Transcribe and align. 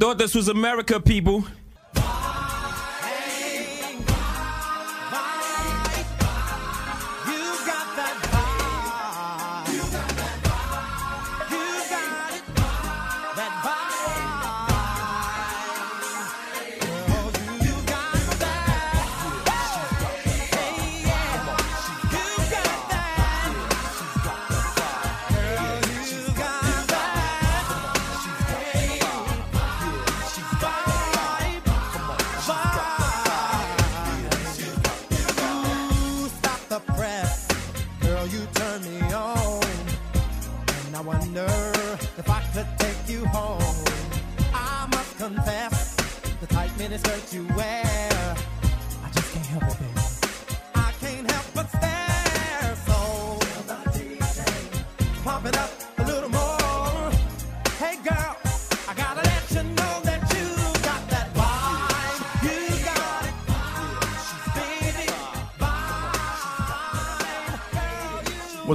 Thought 0.00 0.16
this 0.16 0.34
was 0.34 0.48
America, 0.48 0.98
people. 0.98 1.44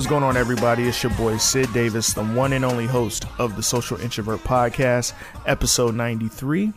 What's 0.05 0.11
going 0.11 0.23
on, 0.23 0.37
everybody? 0.37 0.83
It's 0.83 1.01
your 1.01 1.11
boy 1.13 1.37
Sid 1.37 1.73
Davis, 1.73 2.13
the 2.13 2.23
one 2.23 2.53
and 2.53 2.63
only 2.63 2.85
host 2.85 3.25
of 3.39 3.55
the 3.55 3.63
Social 3.63 3.99
Introvert 3.99 4.39
Podcast, 4.41 5.13
episode 5.47 5.95
93. 5.95 6.71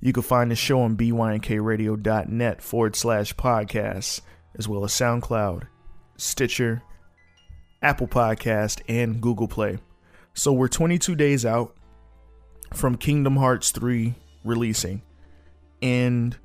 You 0.00 0.12
can 0.12 0.22
find 0.22 0.50
the 0.50 0.54
show 0.54 0.82
on 0.82 0.98
bynkradio.net 0.98 2.60
forward 2.60 2.94
slash 2.94 3.34
podcast, 3.36 4.20
as 4.58 4.68
well 4.68 4.84
as 4.84 4.92
SoundCloud, 4.92 5.62
Stitcher, 6.18 6.82
Apple 7.80 8.06
Podcast, 8.06 8.82
and 8.86 9.22
Google 9.22 9.48
Play. 9.48 9.78
So 10.34 10.52
we're 10.52 10.68
22 10.68 11.14
days 11.14 11.46
out 11.46 11.74
from 12.74 12.98
Kingdom 12.98 13.36
Hearts 13.36 13.70
3 13.70 14.14
releasing. 14.44 15.00
And 15.80 16.36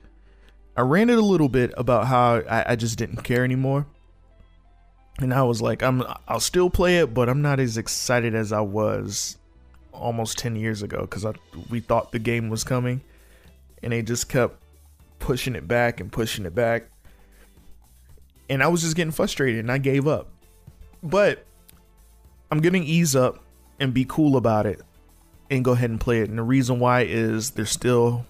I 0.78 0.84
ranted 0.84 1.18
a 1.18 1.22
little 1.22 1.50
bit 1.50 1.74
about 1.76 2.08
how 2.08 2.36
I, 2.50 2.72
I 2.72 2.76
just 2.78 2.98
didn't 2.98 3.24
care 3.26 3.44
anymore 3.44 3.88
and 5.22 5.34
I 5.34 5.44
was 5.44 5.62
like, 5.62 5.84
I'm 5.84 6.04
I'll 6.28 6.40
still 6.40 6.70
play 6.70 6.98
it, 7.00 7.14
but 7.14 7.30
I'm 7.30 7.42
not 7.42 7.60
as 7.60 7.78
excited 7.78 8.36
as 8.36 8.52
I 8.52 8.62
was 8.62 9.38
almost 9.94 10.38
10 10.38 10.56
years 10.56 10.82
ago 10.82 11.02
because 11.02 11.26
we 11.70 11.80
thought 11.80 12.12
the 12.12 12.20
game 12.20 12.50
was 12.50 12.64
coming, 12.64 13.02
and 13.84 13.94
they 13.94 14.02
just 14.02 14.30
kept 14.30 14.62
pushing 15.20 15.56
it 15.56 15.68
back 15.68 16.00
and 16.00 16.12
pushing 16.12 16.46
it 16.46 16.56
back, 16.56 16.90
and 18.50 18.64
I 18.64 18.68
was 18.68 18.82
just 18.82 18.96
getting 18.96 19.12
frustrated, 19.12 19.60
and 19.60 19.72
I 19.72 19.78
gave 19.78 20.08
up. 20.08 20.30
But 21.04 21.46
I'm 22.50 22.60
gonna 22.60 22.80
ease 22.80 23.16
up 23.16 23.44
and 23.80 23.94
be 23.94 24.06
cool 24.06 24.38
about 24.38 24.66
it, 24.66 24.82
and 25.50 25.64
go 25.64 25.72
ahead 25.72 25.90
and 25.90 26.00
play 26.00 26.22
it. 26.22 26.30
And 26.30 26.38
the 26.38 26.44
reason 26.44 26.80
why 26.80 27.02
is 27.02 27.52
they're 27.52 27.66
still 27.66 28.26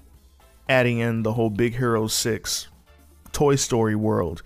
adding 0.68 1.00
in 1.00 1.24
the 1.24 1.34
whole 1.34 1.50
Big 1.50 1.75
Hero 1.75 2.07
6 2.07 2.68
Toy 3.31 3.56
Story 3.56 3.96
world 3.96 4.44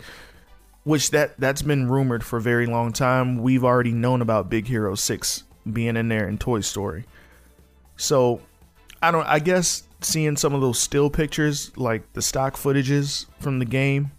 which 0.85 1.09
that 1.09 1.37
that's 1.37 1.63
been 1.63 1.89
rumored 1.89 2.23
for 2.23 2.37
a 2.37 2.41
very 2.41 2.67
long 2.67 2.93
time. 2.93 3.41
We've 3.41 3.63
already 3.65 3.91
known 3.91 4.21
about 4.21 4.49
Big 4.49 4.67
Hero 4.67 4.95
6 4.95 5.43
being 5.73 5.97
in 5.97 6.07
there 6.07 6.27
in 6.27 6.37
Toy 6.37 6.61
Story. 6.61 7.05
So, 7.97 8.41
I 9.01 9.11
don't 9.11 9.25
I 9.27 9.39
guess 9.39 9.83
seeing 10.01 10.37
some 10.37 10.53
of 10.53 10.61
those 10.61 10.79
still 10.79 11.09
pictures 11.09 11.75
like 11.75 12.13
the 12.13 12.21
stock 12.21 12.55
footages 12.55 13.25
from 13.39 13.57
the 13.57 13.65
game 13.65 14.11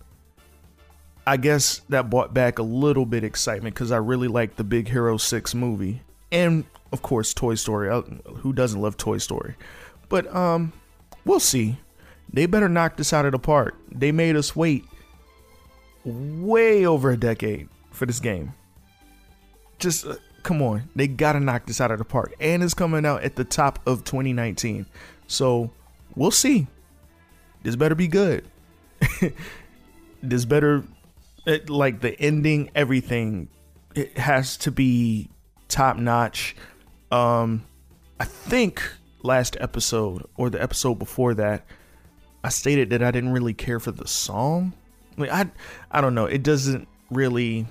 I 1.28 1.36
guess 1.36 1.82
that 1.88 2.10
brought 2.10 2.34
back 2.34 2.58
a 2.58 2.62
little 2.62 3.06
bit 3.06 3.22
excitement 3.22 3.76
cuz 3.76 3.92
I 3.92 3.98
really 3.98 4.28
like 4.28 4.56
the 4.56 4.64
Big 4.64 4.88
Hero 4.88 5.16
6 5.16 5.54
movie 5.54 6.02
and 6.32 6.64
of 6.92 7.02
course 7.02 7.32
Toy 7.32 7.54
Story. 7.54 7.88
Who 8.38 8.52
doesn't 8.52 8.80
love 8.80 8.96
Toy 8.96 9.18
Story? 9.18 9.54
But 10.08 10.34
um 10.34 10.72
we'll 11.24 11.40
see. 11.40 11.78
They 12.32 12.46
better 12.46 12.68
knock 12.68 12.96
this 12.96 13.12
out 13.12 13.24
of 13.24 13.32
the 13.32 13.38
park. 13.38 13.76
They 13.90 14.10
made 14.10 14.34
us 14.34 14.56
wait 14.56 14.84
way 16.06 16.86
over 16.86 17.10
a 17.10 17.16
decade 17.16 17.68
for 17.90 18.06
this 18.06 18.20
game. 18.20 18.54
Just 19.78 20.06
uh, 20.06 20.16
come 20.42 20.62
on, 20.62 20.88
they 20.94 21.08
gotta 21.08 21.40
knock 21.40 21.66
this 21.66 21.80
out 21.80 21.90
of 21.90 21.98
the 21.98 22.04
park, 22.04 22.34
and 22.40 22.62
it's 22.62 22.74
coming 22.74 23.04
out 23.04 23.22
at 23.22 23.36
the 23.36 23.44
top 23.44 23.80
of 23.86 24.04
2019. 24.04 24.86
So 25.26 25.70
we'll 26.14 26.30
see. 26.30 26.68
This 27.62 27.76
better 27.76 27.96
be 27.96 28.08
good. 28.08 28.46
this 30.22 30.44
better, 30.44 30.84
it, 31.46 31.68
like 31.68 32.00
the 32.00 32.18
ending, 32.20 32.70
everything. 32.74 33.48
It 33.94 34.16
has 34.16 34.56
to 34.58 34.70
be 34.70 35.28
top 35.68 35.96
notch. 35.96 36.54
Um, 37.10 37.64
I 38.20 38.24
think 38.24 38.82
last 39.22 39.56
episode 39.60 40.24
or 40.36 40.48
the 40.48 40.62
episode 40.62 40.94
before 40.94 41.34
that, 41.34 41.66
I 42.44 42.50
stated 42.50 42.90
that 42.90 43.02
I 43.02 43.10
didn't 43.10 43.32
really 43.32 43.54
care 43.54 43.80
for 43.80 43.90
the 43.90 44.06
song 44.06 44.74
I 45.18 45.50
I 45.90 46.00
don't 46.00 46.14
know. 46.14 46.26
It 46.26 46.42
doesn't 46.42 46.88
really 47.10 47.66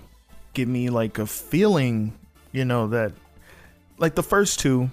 give 0.53 0.67
me 0.67 0.89
like 0.89 1.19
a 1.19 1.27
feeling, 1.27 2.17
you 2.51 2.65
know, 2.65 2.87
that 2.87 3.11
like 3.97 4.15
the 4.15 4.23
first 4.23 4.59
two, 4.59 4.89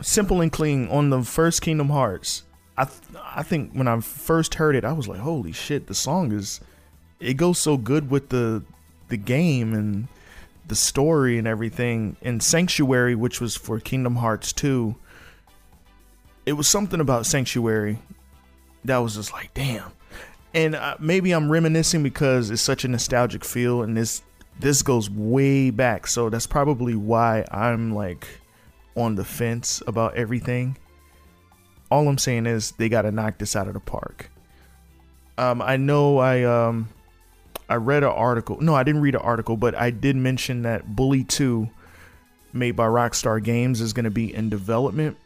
simple 0.00 0.40
and 0.40 0.52
clean 0.52 0.88
on 0.88 1.10
the 1.10 1.22
first 1.22 1.62
Kingdom 1.62 1.90
Hearts. 1.90 2.42
I 2.76 2.86
th- 2.86 3.22
I 3.24 3.42
think 3.42 3.72
when 3.72 3.86
I 3.86 4.00
first 4.00 4.56
heard 4.56 4.74
it, 4.74 4.84
I 4.84 4.92
was 4.92 5.06
like, 5.06 5.20
holy 5.20 5.52
shit, 5.52 5.86
the 5.86 5.94
song 5.94 6.32
is 6.32 6.60
it 7.20 7.34
goes 7.34 7.58
so 7.58 7.76
good 7.76 8.10
with 8.10 8.30
the 8.30 8.62
the 9.08 9.16
game 9.16 9.74
and 9.74 10.08
the 10.66 10.74
story 10.74 11.38
and 11.38 11.46
everything. 11.46 12.16
And 12.22 12.42
Sanctuary, 12.42 13.14
which 13.14 13.40
was 13.40 13.56
for 13.56 13.78
Kingdom 13.78 14.16
Hearts 14.16 14.52
2, 14.52 14.94
it 16.46 16.54
was 16.54 16.66
something 16.66 17.00
about 17.00 17.26
Sanctuary 17.26 17.98
that 18.84 18.98
was 18.98 19.14
just 19.14 19.32
like, 19.32 19.52
damn 19.54 19.92
and 20.54 20.74
uh, 20.76 20.96
maybe 21.00 21.32
I'm 21.32 21.50
reminiscing 21.50 22.02
because 22.02 22.50
it's 22.50 22.62
such 22.62 22.84
a 22.84 22.88
nostalgic 22.88 23.44
feel, 23.44 23.82
and 23.82 23.96
this 23.96 24.22
this 24.58 24.82
goes 24.82 25.10
way 25.10 25.70
back, 25.70 26.06
so 26.06 26.30
that's 26.30 26.46
probably 26.46 26.94
why 26.94 27.44
I'm 27.50 27.92
like 27.94 28.26
on 28.96 29.16
the 29.16 29.24
fence 29.24 29.82
about 29.86 30.14
everything. 30.14 30.78
All 31.90 32.08
I'm 32.08 32.18
saying 32.18 32.46
is 32.46 32.72
they 32.72 32.88
got 32.88 33.02
to 33.02 33.10
knock 33.10 33.38
this 33.38 33.56
out 33.56 33.66
of 33.66 33.74
the 33.74 33.80
park. 33.80 34.30
Um, 35.36 35.60
I 35.60 35.76
know 35.76 36.18
I 36.18 36.44
um 36.44 36.88
I 37.68 37.74
read 37.74 38.04
an 38.04 38.10
article. 38.10 38.60
No, 38.60 38.74
I 38.74 38.84
didn't 38.84 39.00
read 39.00 39.16
an 39.16 39.22
article, 39.22 39.56
but 39.56 39.74
I 39.74 39.90
did 39.90 40.16
mention 40.16 40.62
that 40.62 40.94
Bully 40.94 41.24
2 41.24 41.68
made 42.52 42.72
by 42.72 42.86
Rockstar 42.86 43.42
Games 43.42 43.80
is 43.80 43.92
going 43.92 44.04
to 44.04 44.10
be 44.10 44.32
in 44.32 44.48
development. 44.48 45.16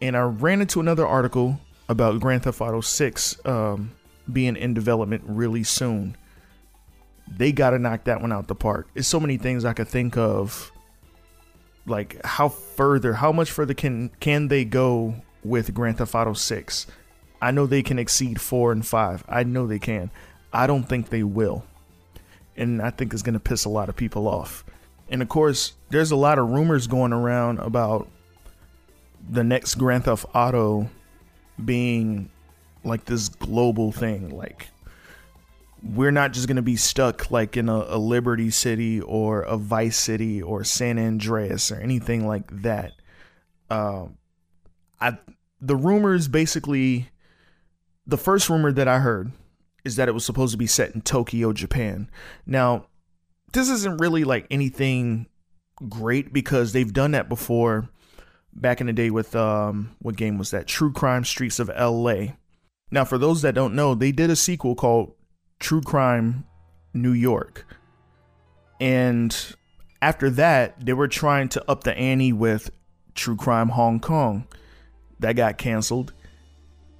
And 0.00 0.16
I 0.16 0.22
ran 0.22 0.60
into 0.60 0.80
another 0.80 1.06
article 1.06 1.60
about 1.88 2.20
Grand 2.20 2.44
Theft 2.44 2.60
Auto 2.60 2.80
6 2.80 3.46
um, 3.46 3.92
being 4.32 4.56
in 4.56 4.74
development 4.74 5.22
really 5.26 5.64
soon. 5.64 6.16
They 7.28 7.52
got 7.52 7.70
to 7.70 7.78
knock 7.78 8.04
that 8.04 8.20
one 8.20 8.32
out 8.32 8.48
the 8.48 8.54
park. 8.54 8.88
It's 8.94 9.08
so 9.08 9.20
many 9.20 9.38
things 9.38 9.64
I 9.64 9.72
could 9.72 9.88
think 9.88 10.16
of. 10.16 10.70
Like 11.86 12.24
how 12.24 12.48
further, 12.48 13.14
how 13.14 13.32
much 13.32 13.50
further 13.50 13.74
can 13.74 14.10
can 14.20 14.48
they 14.48 14.64
go 14.64 15.16
with 15.42 15.74
Grand 15.74 15.98
Theft 15.98 16.14
Auto 16.14 16.32
6? 16.32 16.86
I 17.42 17.50
know 17.50 17.66
they 17.66 17.82
can 17.82 17.98
exceed 17.98 18.40
4 18.40 18.72
and 18.72 18.86
5. 18.86 19.24
I 19.28 19.42
know 19.42 19.66
they 19.66 19.78
can. 19.78 20.10
I 20.52 20.66
don't 20.66 20.84
think 20.84 21.10
they 21.10 21.22
will. 21.22 21.64
And 22.56 22.80
I 22.80 22.90
think 22.90 23.12
it's 23.12 23.22
going 23.22 23.34
to 23.34 23.40
piss 23.40 23.64
a 23.64 23.68
lot 23.68 23.88
of 23.88 23.96
people 23.96 24.28
off. 24.28 24.64
And 25.10 25.20
of 25.20 25.28
course, 25.28 25.74
there's 25.90 26.10
a 26.10 26.16
lot 26.16 26.38
of 26.38 26.48
rumors 26.48 26.86
going 26.86 27.12
around 27.12 27.58
about 27.58 28.08
the 29.28 29.44
next 29.44 29.74
Grand 29.74 30.04
Theft 30.04 30.24
Auto 30.34 30.88
being 31.62 32.30
like 32.84 33.04
this 33.04 33.28
global 33.28 33.92
thing. 33.92 34.30
Like 34.30 34.68
we're 35.82 36.10
not 36.10 36.32
just 36.32 36.48
gonna 36.48 36.62
be 36.62 36.76
stuck 36.76 37.30
like 37.30 37.56
in 37.56 37.68
a, 37.68 37.84
a 37.88 37.98
Liberty 37.98 38.50
City 38.50 39.00
or 39.00 39.42
a 39.42 39.56
Vice 39.56 39.98
City 39.98 40.42
or 40.42 40.64
San 40.64 40.98
Andreas 40.98 41.70
or 41.70 41.76
anything 41.76 42.26
like 42.26 42.62
that. 42.62 42.92
Um, 43.70 44.18
I 45.00 45.18
the 45.60 45.76
rumors 45.76 46.28
basically 46.28 47.10
the 48.06 48.18
first 48.18 48.48
rumor 48.50 48.72
that 48.72 48.88
I 48.88 48.98
heard 48.98 49.32
is 49.84 49.96
that 49.96 50.08
it 50.08 50.12
was 50.12 50.24
supposed 50.24 50.52
to 50.52 50.58
be 50.58 50.66
set 50.66 50.94
in 50.94 51.02
Tokyo, 51.02 51.52
Japan. 51.52 52.10
Now, 52.46 52.86
this 53.52 53.68
isn't 53.68 54.00
really 54.00 54.24
like 54.24 54.46
anything 54.50 55.26
great 55.88 56.32
because 56.32 56.72
they've 56.72 56.92
done 56.92 57.12
that 57.12 57.28
before 57.28 57.88
back 58.54 58.80
in 58.80 58.86
the 58.86 58.92
day 58.92 59.10
with 59.10 59.34
um 59.36 59.94
what 60.00 60.16
game 60.16 60.38
was 60.38 60.50
that? 60.50 60.66
True 60.66 60.92
Crime 60.92 61.24
Streets 61.24 61.58
of 61.58 61.68
LA. 61.68 62.34
Now, 62.90 63.04
for 63.04 63.18
those 63.18 63.42
that 63.42 63.54
don't 63.54 63.74
know, 63.74 63.94
they 63.94 64.12
did 64.12 64.30
a 64.30 64.36
sequel 64.36 64.74
called 64.74 65.14
True 65.58 65.80
Crime 65.80 66.44
New 66.92 67.12
York. 67.12 67.66
And 68.80 69.36
after 70.00 70.30
that, 70.30 70.84
they 70.84 70.92
were 70.92 71.08
trying 71.08 71.48
to 71.50 71.70
up 71.70 71.84
the 71.84 71.96
ante 71.96 72.32
with 72.32 72.70
True 73.14 73.36
Crime 73.36 73.70
Hong 73.70 74.00
Kong. 74.00 74.46
That 75.18 75.36
got 75.36 75.58
canceled. 75.58 76.12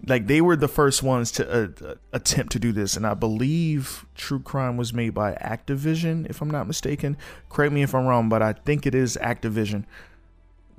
Like 0.07 0.27
they 0.27 0.41
were 0.41 0.57
the 0.57 0.69
first 0.69 1.03
ones 1.03 1.31
to 1.33 1.65
uh, 1.65 1.95
attempt 2.13 2.53
to 2.53 2.59
do 2.59 2.73
this, 2.73 2.97
and 2.97 3.07
I 3.07 3.15
believe 3.15 4.05
True 4.15 4.41
Crime 4.41 4.77
was 4.77 4.93
made 4.93 5.15
by 5.15 5.35
Activision, 5.35 6.29
if 6.29 6.43
I'm 6.43 6.51
not 6.51 6.67
mistaken. 6.67 7.17
Correct 7.49 7.73
me 7.73 7.83
if 7.83 7.95
I'm 7.95 8.07
wrong, 8.07 8.29
but 8.29 8.43
I 8.43 8.53
think 8.53 8.87
it 8.87 8.95
is 8.95 9.17
Activision. 9.21 9.85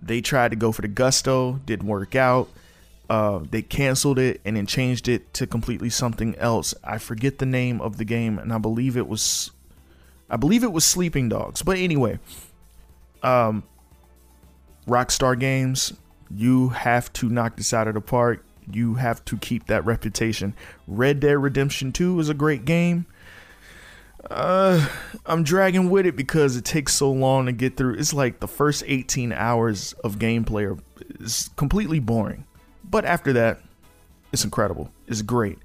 They 0.06 0.22
tried 0.22 0.52
to 0.52 0.56
go 0.56 0.72
for 0.72 0.84
the 0.84 0.88
gusto, 0.88 1.60
didn't 1.66 1.88
work 1.88 2.16
out. 2.16 2.48
Uh, 3.10 3.40
they 3.50 3.62
canceled 3.62 4.20
it 4.20 4.40
and 4.46 4.56
then 4.56 4.66
changed 4.66 5.08
it 5.08 5.34
to 5.34 5.48
completely 5.48 5.90
something 5.90 6.36
else. 6.36 6.74
I 6.84 7.00
forget 7.00 7.40
the 7.40 7.46
name 7.46 7.82
of 7.82 7.98
the 7.98 8.06
game, 8.06 8.38
and 8.38 8.54
I 8.54 8.60
believe 8.60 8.98
it 8.98 9.08
was, 9.08 9.52
I 10.30 10.38
believe 10.38 10.64
it 10.64 10.72
was 10.72 10.86
Sleeping 10.86 11.28
Dogs. 11.28 11.64
But 11.64 11.78
anyway, 11.78 12.20
um, 13.24 13.64
Rockstar 14.88 15.40
Games, 15.40 15.94
you 16.30 16.70
have 16.70 17.12
to 17.14 17.30
knock 17.30 17.58
this 17.58 17.74
out 17.74 17.88
of 17.88 17.96
the 17.96 18.02
park. 18.02 18.44
You 18.72 18.96
have 18.96 19.24
to 19.26 19.38
keep 19.38 19.68
that 19.68 19.86
reputation. 19.86 20.54
Red 20.88 21.20
Dead 21.20 21.38
Redemption 21.38 21.92
2 21.92 22.20
is 22.20 22.30
a 22.30 22.34
great 22.36 22.66
game. 22.66 23.06
Uh, 24.30 24.88
I'm 25.26 25.44
dragging 25.44 25.90
with 25.90 26.06
it 26.06 26.16
because 26.16 26.56
it 26.56 26.66
takes 26.66 26.94
so 26.94 27.12
long 27.12 27.46
to 27.46 27.52
get 27.52 27.78
through. 27.78 27.96
It's 27.96 28.14
like 28.14 28.40
the 28.40 28.48
first 28.48 28.84
18 28.86 29.32
hours 29.32 29.94
of 30.04 30.18
gameplay 30.18 30.80
is 31.20 31.50
completely 31.56 32.00
boring. 32.00 32.46
But 32.84 33.06
after 33.06 33.34
that, 33.34 33.60
it's 34.32 34.44
incredible. 34.44 34.92
It's 35.08 35.22
great. 35.22 35.60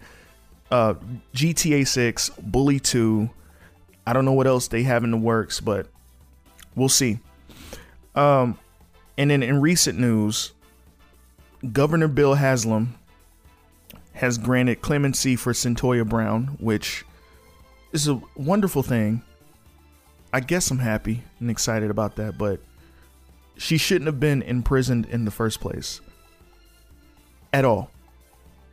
Uh, 0.71 0.95
GTA 1.35 1.87
6, 1.87 2.31
Bully 2.39 2.79
2. 2.79 3.31
I 4.07 4.13
don't 4.13 4.25
know 4.25 4.33
what 4.33 4.47
else 4.47 4.69
they 4.69 4.83
have 4.83 5.05
in 5.05 5.11
the 5.11 5.17
works, 5.17 5.61
but 5.61 5.87
we'll 6.75 6.89
see. 6.89 7.19
Um, 8.15 8.59
and 9.17 9.31
then 9.31 9.43
in 9.43 9.61
recent 9.61 9.99
news, 9.99 10.53
Governor 11.73 12.09
Bill 12.09 12.35
Haslam 12.35 12.95
has 14.15 14.39
granted 14.39 14.83
clemency 14.83 15.37
for 15.37 15.53
Cyntoia 15.53 16.09
Brown, 16.09 16.57
which 16.61 17.05
is 17.93 18.09
a 18.09 18.21
wonderful 18.37 18.83
thing. 18.83 19.23
I 20.33 20.41
guess 20.41 20.71
I'm 20.71 20.79
happy 20.79 21.23
and 21.41 21.51
excited 21.51 21.91
about 21.91 22.17
that, 22.17 22.39
but 22.39 22.61
she 23.57 23.77
shouldn't 23.77 24.07
have 24.07 24.21
been 24.21 24.43
imprisoned 24.43 25.07
in 25.07 25.25
the 25.25 25.31
first 25.31 25.61
place. 25.61 26.01
At 27.53 27.65
all. 27.65 27.91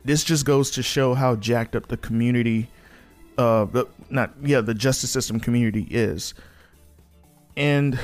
This 0.04 0.24
just 0.24 0.46
goes 0.46 0.70
to 0.72 0.82
show 0.82 1.14
how 1.14 1.36
jacked 1.36 1.76
up 1.76 1.88
the 1.88 1.96
community 1.96 2.70
uh 3.36 3.66
the 3.66 3.86
not 4.10 4.32
yeah, 4.42 4.60
the 4.60 4.74
justice 4.74 5.10
system 5.10 5.38
community 5.40 5.86
is. 5.90 6.34
And 7.56 7.98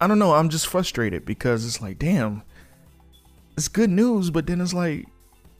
I 0.00 0.06
don't 0.06 0.18
know, 0.18 0.34
I'm 0.34 0.48
just 0.48 0.66
frustrated 0.66 1.24
because 1.24 1.66
it's 1.66 1.80
like, 1.80 1.98
damn, 1.98 2.42
it's 3.56 3.68
good 3.68 3.90
news, 3.90 4.30
but 4.30 4.46
then 4.46 4.60
it's 4.60 4.74
like 4.74 5.06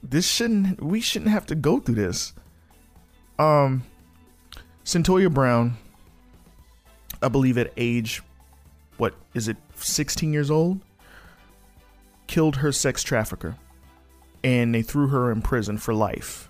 this 0.03 0.27
shouldn't 0.27 0.83
we 0.83 1.01
shouldn't 1.01 1.31
have 1.31 1.45
to 1.47 1.55
go 1.55 1.79
through 1.79 1.95
this. 1.95 2.33
Um 3.39 3.83
Cyntoia 4.83 5.31
Brown, 5.31 5.77
I 7.21 7.27
believe 7.27 7.57
at 7.57 7.71
age 7.77 8.21
what 8.97 9.13
is 9.33 9.47
it 9.47 9.57
16 9.75 10.33
years 10.33 10.51
old 10.51 10.79
killed 12.27 12.57
her 12.57 12.71
sex 12.71 13.03
trafficker 13.03 13.57
and 14.43 14.73
they 14.73 14.81
threw 14.81 15.07
her 15.07 15.31
in 15.31 15.41
prison 15.41 15.77
for 15.77 15.93
life. 15.93 16.49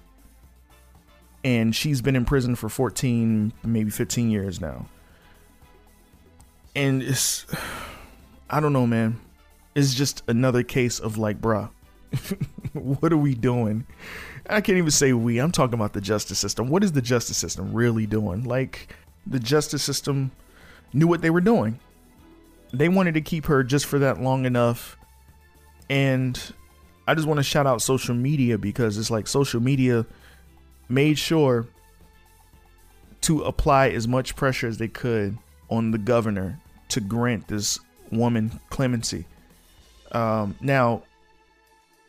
And 1.44 1.76
she's 1.76 2.02
been 2.02 2.16
in 2.16 2.24
prison 2.24 2.56
for 2.56 2.70
14, 2.70 3.52
maybe 3.64 3.90
15 3.90 4.30
years 4.30 4.62
now. 4.62 4.86
And 6.76 7.02
it's 7.02 7.46
I 8.50 8.60
don't 8.60 8.74
know, 8.74 8.86
man 8.86 9.20
It's 9.76 9.94
just 9.94 10.24
another 10.28 10.62
case 10.62 11.00
of 11.00 11.18
like, 11.18 11.42
bruh, 11.42 11.70
what 12.74 13.12
are 13.12 13.18
we 13.18 13.36
doing? 13.36 13.86
I 14.50 14.62
can't 14.62 14.78
even 14.78 14.92
say 14.92 15.14
we. 15.14 15.40
I'm 15.40 15.52
talking 15.52 15.76
about 15.76 15.94
the 15.94 16.02
justice 16.02 16.40
system. 16.40 16.70
What 16.70 16.84
is 16.84 16.92
the 16.92 17.02
justice 17.02 17.38
system 17.38 17.74
really 17.74 18.06
doing? 18.06 18.44
Like, 18.44 18.94
the 19.26 19.40
justice 19.40 19.84
system 19.84 20.32
knew 20.94 21.08
what 21.08 21.22
they 21.22 21.30
were 21.30 21.42
doing. 21.42 21.80
They 22.74 22.90
wanted 22.90 23.14
to 23.16 23.22
keep 23.22 23.46
her 23.46 23.64
just 23.64 23.86
for 23.86 24.00
that 24.00 24.22
long 24.22 24.46
enough. 24.46 24.98
And 25.90 26.42
I 27.08 27.16
just 27.16 27.28
want 27.28 27.38
to 27.38 27.44
shout 27.44 27.68
out 27.68 27.82
social 27.82 28.16
media 28.16 28.58
because 28.58 28.98
it's 28.98 29.12
like 29.12 29.28
social 29.28 29.62
media 29.62 30.06
made 30.90 31.18
sure 31.18 31.68
to 33.22 33.42
apply 33.44 33.90
as 33.90 34.08
much 34.08 34.36
pressure 34.36 34.68
as 34.68 34.78
they 34.78 34.88
could 34.88 35.38
on 35.70 35.92
the 35.92 35.98
governor 35.98 36.60
to 36.90 37.00
grant 37.00 37.48
this 37.48 37.80
woman 38.12 38.60
clemency. 38.70 39.26
Um, 40.12 40.56
now, 40.60 41.04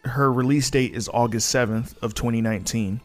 her 0.05 0.33
release 0.33 0.71
date 0.71 0.95
is 0.95 1.09
August 1.13 1.55
7th 1.55 1.95
of 2.03 2.15
2019. 2.15 3.01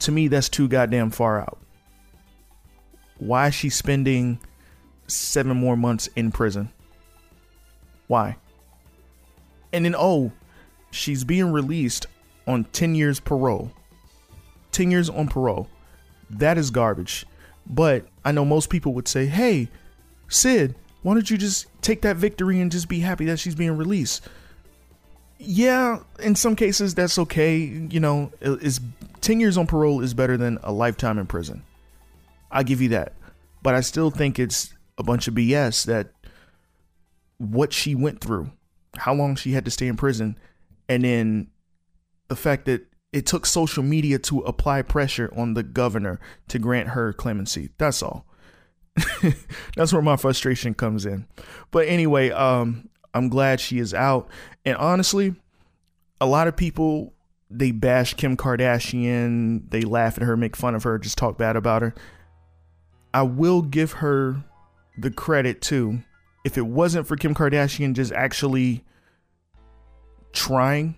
To 0.00 0.12
me, 0.12 0.28
that's 0.28 0.48
too 0.48 0.68
goddamn 0.68 1.10
far 1.10 1.40
out. 1.40 1.58
Why 3.18 3.48
is 3.48 3.54
she 3.54 3.68
spending 3.68 4.38
seven 5.06 5.56
more 5.56 5.76
months 5.76 6.08
in 6.16 6.32
prison? 6.32 6.70
Why? 8.06 8.36
And 9.72 9.84
then, 9.84 9.94
oh, 9.96 10.32
she's 10.90 11.24
being 11.24 11.52
released 11.52 12.06
on 12.46 12.64
10 12.72 12.94
years 12.94 13.20
parole. 13.20 13.70
10 14.72 14.90
years 14.90 15.10
on 15.10 15.28
parole. 15.28 15.68
That 16.30 16.56
is 16.56 16.70
garbage. 16.70 17.26
But 17.66 18.06
I 18.24 18.32
know 18.32 18.44
most 18.44 18.70
people 18.70 18.94
would 18.94 19.06
say, 19.06 19.26
hey, 19.26 19.68
Sid, 20.28 20.74
why 21.02 21.14
don't 21.14 21.30
you 21.30 21.36
just 21.36 21.66
take 21.82 22.02
that 22.02 22.16
victory 22.16 22.60
and 22.60 22.72
just 22.72 22.88
be 22.88 23.00
happy 23.00 23.26
that 23.26 23.38
she's 23.38 23.54
being 23.54 23.76
released? 23.76 24.22
Yeah, 25.42 26.00
in 26.18 26.34
some 26.34 26.54
cases 26.54 26.94
that's 26.94 27.18
okay. 27.18 27.56
You 27.56 27.98
know, 27.98 28.30
is 28.40 28.78
10 29.22 29.40
years 29.40 29.56
on 29.56 29.66
parole 29.66 30.02
is 30.02 30.12
better 30.12 30.36
than 30.36 30.58
a 30.62 30.70
lifetime 30.70 31.18
in 31.18 31.26
prison. 31.26 31.62
i 32.50 32.62
give 32.62 32.82
you 32.82 32.90
that. 32.90 33.14
But 33.62 33.74
I 33.74 33.80
still 33.80 34.10
think 34.10 34.38
it's 34.38 34.74
a 34.98 35.02
bunch 35.02 35.28
of 35.28 35.34
BS 35.34 35.86
that 35.86 36.10
what 37.38 37.72
she 37.72 37.94
went 37.94 38.20
through, 38.20 38.50
how 38.96 39.14
long 39.14 39.34
she 39.34 39.52
had 39.52 39.64
to 39.64 39.70
stay 39.70 39.86
in 39.86 39.96
prison, 39.96 40.36
and 40.90 41.04
then 41.04 41.48
the 42.28 42.36
fact 42.36 42.66
that 42.66 42.86
it 43.10 43.24
took 43.24 43.46
social 43.46 43.82
media 43.82 44.18
to 44.18 44.40
apply 44.40 44.82
pressure 44.82 45.32
on 45.34 45.54
the 45.54 45.62
governor 45.62 46.20
to 46.48 46.58
grant 46.58 46.90
her 46.90 47.14
clemency. 47.14 47.70
That's 47.78 48.02
all. 48.02 48.26
That's 49.74 49.92
where 49.92 50.02
my 50.02 50.16
frustration 50.16 50.74
comes 50.74 51.06
in. 51.06 51.26
But 51.70 51.88
anyway, 51.88 52.30
um, 52.30 52.89
I'm 53.14 53.28
glad 53.28 53.60
she 53.60 53.78
is 53.78 53.94
out. 53.94 54.28
And 54.64 54.76
honestly, 54.76 55.34
a 56.20 56.26
lot 56.26 56.48
of 56.48 56.56
people 56.56 57.12
they 57.52 57.72
bash 57.72 58.14
Kim 58.14 58.36
Kardashian, 58.36 59.68
they 59.70 59.82
laugh 59.82 60.16
at 60.16 60.22
her, 60.22 60.36
make 60.36 60.54
fun 60.54 60.76
of 60.76 60.84
her, 60.84 60.98
just 60.98 61.18
talk 61.18 61.36
bad 61.36 61.56
about 61.56 61.82
her. 61.82 61.94
I 63.12 63.22
will 63.22 63.62
give 63.62 63.92
her 63.92 64.44
the 64.96 65.10
credit 65.10 65.60
too. 65.60 66.04
If 66.44 66.56
it 66.56 66.66
wasn't 66.66 67.08
for 67.08 67.16
Kim 67.16 67.34
Kardashian 67.34 67.94
just 67.94 68.12
actually 68.12 68.84
trying 70.32 70.94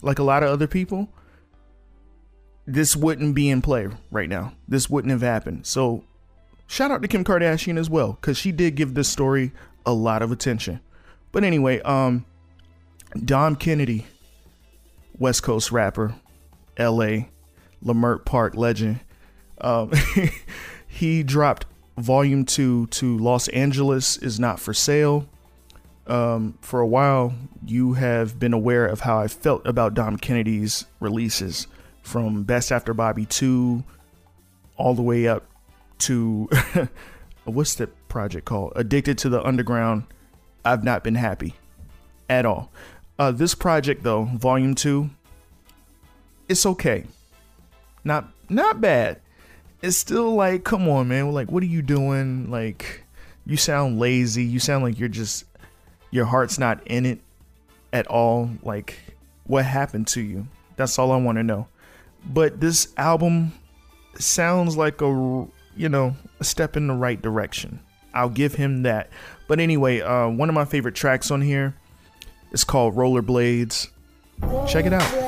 like 0.00 0.18
a 0.18 0.22
lot 0.22 0.42
of 0.42 0.48
other 0.48 0.66
people, 0.66 1.10
this 2.66 2.96
wouldn't 2.96 3.34
be 3.34 3.50
in 3.50 3.60
play 3.60 3.88
right 4.10 4.28
now. 4.28 4.54
This 4.66 4.88
wouldn't 4.88 5.12
have 5.12 5.20
happened. 5.20 5.66
So 5.66 6.04
Shout 6.66 6.90
out 6.90 7.02
to 7.02 7.08
Kim 7.08 7.24
Kardashian 7.24 7.78
as 7.78 7.88
well, 7.88 8.12
because 8.12 8.36
she 8.36 8.52
did 8.52 8.74
give 8.74 8.94
this 8.94 9.08
story 9.08 9.52
a 9.84 9.92
lot 9.92 10.22
of 10.22 10.32
attention. 10.32 10.80
But 11.32 11.44
anyway, 11.44 11.80
um, 11.80 12.24
Dom 13.24 13.56
Kennedy, 13.56 14.06
West 15.18 15.42
Coast 15.42 15.72
rapper, 15.72 16.14
LA, 16.78 17.26
Leimert 17.84 18.24
Park 18.24 18.54
legend. 18.54 19.00
Um, 19.60 19.92
he 20.86 21.22
dropped 21.22 21.66
volume 21.98 22.44
two 22.44 22.86
to 22.88 23.18
Los 23.18 23.48
Angeles 23.48 24.16
is 24.18 24.38
not 24.38 24.60
for 24.60 24.74
sale. 24.74 25.28
Um, 26.06 26.56
for 26.60 26.80
a 26.80 26.86
while, 26.86 27.34
you 27.66 27.94
have 27.94 28.38
been 28.38 28.52
aware 28.52 28.86
of 28.86 29.00
how 29.00 29.18
I 29.18 29.28
felt 29.28 29.66
about 29.66 29.94
Dom 29.94 30.18
Kennedy's 30.18 30.86
releases 31.00 31.66
from 32.02 32.44
Best 32.44 32.70
After 32.70 32.94
Bobby 32.94 33.26
2 33.26 33.82
all 34.76 34.94
the 34.94 35.02
way 35.02 35.26
up 35.26 35.44
to 35.98 36.48
what's 37.44 37.74
the 37.74 37.88
project 38.08 38.44
called? 38.44 38.72
Addicted 38.76 39.18
to 39.18 39.28
the 39.28 39.42
Underground. 39.42 40.04
I've 40.66 40.84
not 40.84 41.04
been 41.04 41.14
happy 41.14 41.54
at 42.28 42.44
all. 42.44 42.70
Uh, 43.18 43.30
this 43.30 43.54
project 43.54 44.02
though, 44.02 44.24
Volume 44.24 44.74
Two, 44.74 45.10
it's 46.48 46.66
okay. 46.66 47.04
Not 48.04 48.28
not 48.48 48.80
bad. 48.80 49.20
It's 49.82 49.96
still 49.96 50.34
like, 50.34 50.64
come 50.64 50.88
on, 50.88 51.08
man. 51.08 51.32
Like, 51.32 51.50
what 51.50 51.62
are 51.62 51.66
you 51.66 51.82
doing? 51.82 52.50
Like, 52.50 53.04
you 53.46 53.56
sound 53.56 54.00
lazy. 54.00 54.44
You 54.44 54.58
sound 54.58 54.82
like 54.82 54.98
you're 54.98 55.08
just 55.08 55.44
your 56.10 56.24
heart's 56.24 56.58
not 56.58 56.84
in 56.86 57.06
it 57.06 57.20
at 57.92 58.06
all. 58.08 58.50
Like, 58.62 58.98
what 59.44 59.64
happened 59.64 60.08
to 60.08 60.20
you? 60.20 60.48
That's 60.76 60.98
all 60.98 61.12
I 61.12 61.16
want 61.16 61.38
to 61.38 61.42
know. 61.42 61.68
But 62.24 62.60
this 62.60 62.92
album 62.96 63.52
sounds 64.18 64.76
like 64.76 65.00
a, 65.00 65.46
you 65.76 65.88
know, 65.88 66.16
a 66.40 66.44
step 66.44 66.76
in 66.76 66.86
the 66.86 66.94
right 66.94 67.20
direction. 67.20 67.80
I'll 68.14 68.30
give 68.30 68.54
him 68.54 68.82
that. 68.82 69.10
But 69.48 69.60
anyway, 69.60 70.00
uh, 70.00 70.28
one 70.28 70.48
of 70.48 70.54
my 70.54 70.64
favorite 70.64 70.94
tracks 70.94 71.30
on 71.30 71.40
here 71.40 71.74
is 72.52 72.64
called 72.64 72.96
Rollerblades. 72.96 73.88
Check 74.68 74.86
it 74.86 74.92
out. 74.92 75.22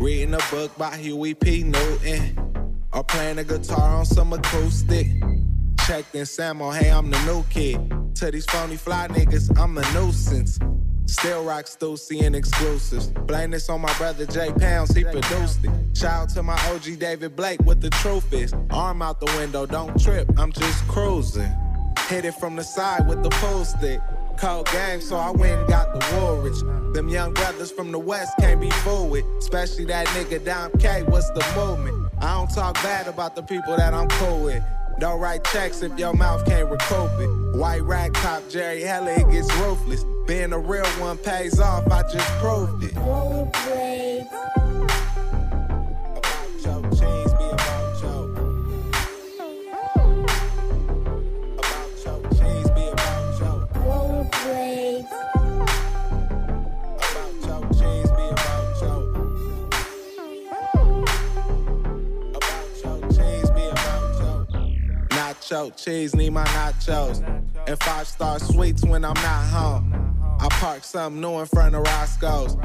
Reading 0.00 0.32
a 0.32 0.38
book 0.50 0.76
by 0.78 0.96
Huey 0.96 1.34
P. 1.34 1.64
Newton. 1.64 2.47
Or 2.98 3.04
playing 3.04 3.36
the 3.36 3.44
guitar 3.44 3.94
on 3.94 4.04
some 4.04 4.32
acoustic. 4.32 5.06
Checked 5.86 6.16
in 6.16 6.22
Samo, 6.22 6.76
hey, 6.76 6.90
I'm 6.90 7.12
the 7.12 7.26
new 7.26 7.44
kid. 7.48 7.78
To 8.16 8.28
these 8.32 8.44
phony 8.46 8.74
fly 8.74 9.06
niggas, 9.06 9.56
I'm 9.56 9.78
a 9.78 9.82
nuisance. 9.92 10.58
Still 11.06 11.44
rock 11.44 11.66
Stussy 11.66 12.22
and 12.22 12.34
exclusives. 12.34 13.06
Blame 13.28 13.52
this 13.52 13.68
on 13.68 13.82
my 13.82 13.92
brother 13.98 14.26
Jay 14.26 14.50
Pounds, 14.58 14.96
he 14.96 15.04
produced 15.04 15.60
it. 15.62 15.70
Shout 15.96 16.22
out 16.22 16.28
to 16.30 16.42
my 16.42 16.58
OG 16.70 16.98
David 16.98 17.36
Blake 17.36 17.60
with 17.62 17.80
the 17.80 17.90
truth 17.90 18.32
is. 18.32 18.52
Arm 18.70 19.00
out 19.00 19.20
the 19.20 19.32
window, 19.38 19.64
don't 19.64 19.96
trip, 20.02 20.28
I'm 20.36 20.50
just 20.50 20.88
cruising. 20.88 21.52
Hit 22.08 22.24
it 22.24 22.34
from 22.34 22.56
the 22.56 22.64
side 22.64 23.06
with 23.06 23.22
the 23.22 23.30
pool 23.30 23.64
stick. 23.64 24.00
Cold 24.38 24.68
game, 24.72 25.00
so 25.00 25.14
I 25.14 25.30
went 25.30 25.60
and 25.60 25.68
got 25.68 25.94
the 25.94 26.00
Woolrich. 26.00 26.94
Them 26.94 27.08
young 27.08 27.32
brothers 27.32 27.70
from 27.70 27.92
the 27.92 27.98
West 28.00 28.32
can't 28.40 28.60
be 28.60 28.70
fooled. 28.70 29.18
Especially 29.38 29.84
that 29.84 30.08
nigga 30.08 30.44
Dom 30.44 30.72
K, 30.80 31.04
what's 31.04 31.30
the 31.30 31.46
movement? 31.54 31.97
I 32.20 32.34
don't 32.34 32.50
talk 32.50 32.74
bad 32.82 33.06
about 33.06 33.34
the 33.36 33.42
people 33.42 33.76
that 33.76 33.94
I'm 33.94 34.08
cool 34.08 34.44
with. 34.44 34.62
Don't 34.98 35.20
write 35.20 35.44
checks 35.44 35.82
if 35.82 35.96
your 35.96 36.12
mouth 36.12 36.44
can't 36.44 36.68
recoup 36.68 37.10
it. 37.20 37.56
White 37.56 37.82
rag 37.82 38.14
top 38.14 38.42
Jerry 38.50 38.82
Heller, 38.82 39.12
it 39.12 39.30
gets 39.30 39.54
ruthless. 39.56 40.04
Being 40.26 40.52
a 40.52 40.58
real 40.58 40.84
one 41.00 41.16
pays 41.18 41.60
off, 41.60 41.86
I 41.90 42.02
just 42.02 42.28
proved 42.38 42.82
it. 42.84 44.57
Nacho. 65.48 65.74
Cheese 65.76 66.14
need 66.14 66.30
my 66.30 66.44
nachos. 66.44 67.22
And 67.66 67.82
five 67.82 68.06
star 68.06 68.38
sweets 68.38 68.84
when 68.84 69.04
I'm 69.04 69.14
not 69.14 69.44
home. 69.46 69.94
I 70.40 70.48
park 70.48 70.84
something 70.84 71.20
new 71.20 71.40
in 71.40 71.46
front 71.46 71.74
of 71.74 71.82
Roscoe's. 71.82 72.56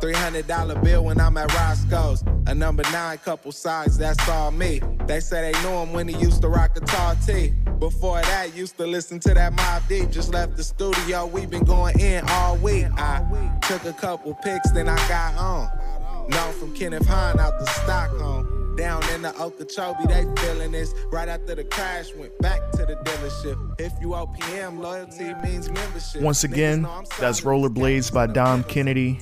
$300 0.00 0.82
bill 0.82 1.04
when 1.04 1.20
I'm 1.20 1.36
at 1.36 1.52
Roscoe's. 1.54 2.22
A 2.46 2.54
number 2.54 2.82
nine, 2.90 3.18
couple 3.18 3.52
sides, 3.52 3.96
that's 3.96 4.28
all 4.28 4.50
me. 4.50 4.80
They 5.06 5.20
say 5.20 5.52
they 5.52 5.62
knew 5.62 5.76
him 5.76 5.92
when 5.92 6.08
he 6.08 6.16
used 6.18 6.42
to 6.42 6.48
rock 6.48 6.76
a 6.76 6.80
tall 6.80 7.14
tee. 7.26 7.54
Before 7.78 8.20
that, 8.20 8.54
used 8.54 8.76
to 8.78 8.86
listen 8.86 9.18
to 9.20 9.34
that 9.34 9.52
Mobb 9.52 9.88
Deep. 9.88 10.10
Just 10.10 10.32
left 10.32 10.56
the 10.56 10.64
studio, 10.64 11.26
we 11.26 11.46
been 11.46 11.64
going 11.64 11.98
in 12.00 12.24
all 12.28 12.56
week. 12.56 12.86
I 12.96 13.24
took 13.62 13.84
a 13.84 13.92
couple 13.92 14.34
pics, 14.34 14.70
then 14.72 14.88
I 14.88 14.96
got 15.08 15.34
on. 15.36 16.28
Known 16.30 16.52
from 16.54 16.74
Kenneth 16.74 17.06
Hahn 17.06 17.38
out 17.40 17.58
to 17.58 17.66
Stockholm. 17.66 18.61
Down 18.76 19.02
in 19.10 19.22
the 19.22 19.34
Okeechobee, 19.38 20.06
they 20.06 20.26
feeling 20.40 20.72
this. 20.72 20.94
Right 21.10 21.28
after 21.28 21.54
the 21.54 21.64
crash, 21.64 22.14
went 22.14 22.38
back 22.38 22.70
to 22.72 22.86
the 22.86 22.96
dealership. 22.96 23.80
If 23.80 23.92
you 24.00 24.08
OPM, 24.08 24.80
loyalty 24.80 25.34
means 25.42 25.70
membership. 25.70 26.22
Once 26.22 26.44
again, 26.44 26.82
that's 27.18 27.42
Rollerblades 27.42 28.12
by 28.12 28.26
Dom 28.26 28.64
Kennedy 28.64 29.18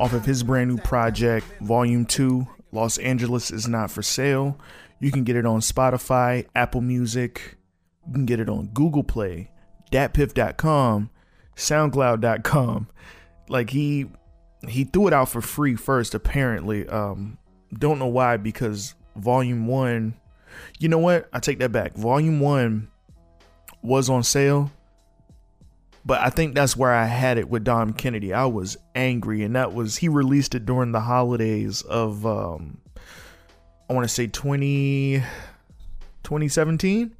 off 0.00 0.12
of 0.12 0.24
his 0.24 0.42
brand 0.42 0.70
new 0.70 0.78
project, 0.78 1.46
Volume 1.60 2.06
2. 2.06 2.46
Los 2.72 2.98
Angeles 2.98 3.50
is 3.50 3.68
not 3.68 3.90
for 3.90 4.02
sale. 4.02 4.58
You 4.98 5.10
can 5.10 5.24
get 5.24 5.36
it 5.36 5.46
on 5.46 5.60
Spotify, 5.60 6.46
Apple 6.54 6.80
Music. 6.80 7.56
You 8.06 8.12
can 8.14 8.26
get 8.26 8.40
it 8.40 8.48
on 8.48 8.68
Google 8.68 9.04
Play, 9.04 9.50
datpiff.com, 9.92 11.10
soundcloud.com. 11.56 12.88
Like 13.48 13.70
he 13.70 14.06
he 14.68 14.84
threw 14.84 15.06
it 15.06 15.12
out 15.12 15.28
for 15.28 15.40
free 15.40 15.76
first 15.76 16.14
apparently. 16.14 16.88
Um 16.88 17.38
don't 17.78 17.98
know 17.98 18.06
why, 18.06 18.36
because 18.36 18.94
volume 19.16 19.66
one, 19.66 20.14
you 20.78 20.88
know 20.88 20.98
what? 20.98 21.28
I 21.32 21.38
take 21.38 21.58
that 21.58 21.72
back. 21.72 21.94
Volume 21.94 22.40
one 22.40 22.88
was 23.82 24.08
on 24.10 24.22
sale, 24.22 24.70
but 26.04 26.20
I 26.20 26.30
think 26.30 26.54
that's 26.54 26.76
where 26.76 26.92
I 26.92 27.04
had 27.04 27.38
it 27.38 27.48
with 27.48 27.64
Dom 27.64 27.92
Kennedy. 27.92 28.32
I 28.32 28.46
was 28.46 28.76
angry, 28.94 29.42
and 29.42 29.56
that 29.56 29.74
was 29.74 29.96
he 29.96 30.08
released 30.08 30.54
it 30.54 30.66
during 30.66 30.92
the 30.92 31.00
holidays 31.00 31.82
of 31.82 32.24
um 32.26 32.78
I 33.88 33.92
want 33.92 34.04
to 34.04 34.12
say 34.12 34.26
20 34.26 35.22
2017. 36.22 37.16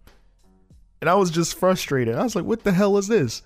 And 1.00 1.10
I 1.10 1.14
was 1.14 1.30
just 1.30 1.58
frustrated. 1.58 2.16
I 2.16 2.24
was 2.24 2.34
like, 2.34 2.44
what 2.44 2.64
the 2.64 2.72
hell 2.72 2.96
is 2.96 3.06
this? 3.06 3.42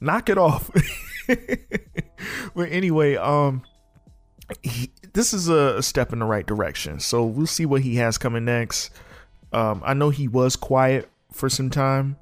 Knock 0.00 0.28
it 0.28 0.38
off. 0.38 0.70
but 1.26 2.70
anyway, 2.70 3.16
um 3.16 3.62
he, 4.62 4.90
this 5.12 5.32
is 5.32 5.48
a, 5.48 5.82
step 5.82 6.12
in 6.12 6.18
the 6.18 6.24
right 6.24 6.46
direction. 6.46 7.00
So 7.00 7.24
we'll 7.24 7.46
see 7.46 7.66
what 7.66 7.82
he 7.82 7.96
has 7.96 8.18
coming 8.18 8.44
next. 8.44 8.90
Um, 9.52 9.82
I 9.84 9.94
know 9.94 10.10
he 10.10 10.28
was 10.28 10.56
quiet 10.56 11.08
for 11.32 11.48
some 11.48 11.70
time, 11.70 12.16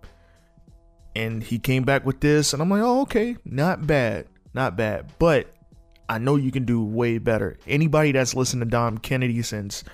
and 1.14 1.42
he 1.42 1.58
came 1.58 1.84
back 1.84 2.04
with 2.04 2.20
this, 2.20 2.52
and 2.52 2.62
I'm 2.62 2.70
like, 2.70 2.82
oh, 2.82 3.02
okay, 3.02 3.36
not 3.44 3.86
bad, 3.86 4.26
not 4.52 4.76
bad. 4.76 5.12
But 5.18 5.52
I 6.08 6.18
know 6.18 6.36
you 6.36 6.50
can 6.50 6.64
do 6.64 6.84
way 6.84 7.18
better. 7.18 7.56
Anybody 7.66 8.12
that's 8.12 8.34
listened 8.34 8.62
to 8.62 8.68
Dom 8.68 8.98
Kennedy 8.98 9.42
since 9.42 9.84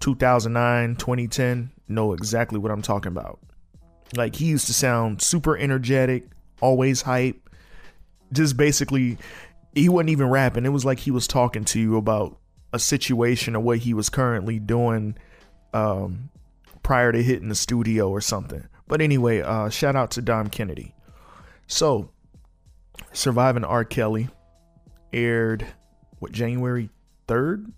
2009, 0.00 0.96
2010 0.96 1.70
know 1.88 2.12
exactly 2.12 2.58
what 2.58 2.70
I'm 2.70 2.82
talking 2.82 3.12
about. 3.12 3.38
Like 4.16 4.36
he 4.36 4.46
used 4.46 4.66
to 4.66 4.74
sound 4.74 5.22
super 5.22 5.56
energetic, 5.56 6.26
always 6.60 7.02
hype. 7.02 7.38
Just 8.32 8.56
basically 8.56 9.18
he 9.74 9.88
wasn't 9.88 10.10
even 10.10 10.28
rapping. 10.28 10.66
It 10.66 10.70
was 10.70 10.84
like 10.84 11.00
he 11.00 11.10
was 11.10 11.26
talking 11.26 11.64
to 11.66 11.80
you 11.80 11.96
about 11.96 12.38
a 12.72 12.78
situation 12.78 13.56
or 13.56 13.60
what 13.60 13.78
he 13.78 13.94
was 13.94 14.08
currently 14.08 14.58
doing 14.58 15.16
um, 15.72 16.30
prior 16.82 17.12
to 17.12 17.22
hitting 17.22 17.48
the 17.48 17.54
studio 17.54 18.08
or 18.10 18.20
something. 18.20 18.66
But 18.86 19.00
anyway, 19.00 19.40
uh, 19.40 19.70
shout 19.70 19.96
out 19.96 20.10
to 20.12 20.22
Dom 20.22 20.48
Kennedy. 20.48 20.94
So, 21.66 22.10
Surviving 23.12 23.64
R. 23.64 23.84
Kelly 23.84 24.28
aired 25.12 25.66
what 26.18 26.32
January 26.32 26.90
3rd? 27.28 27.72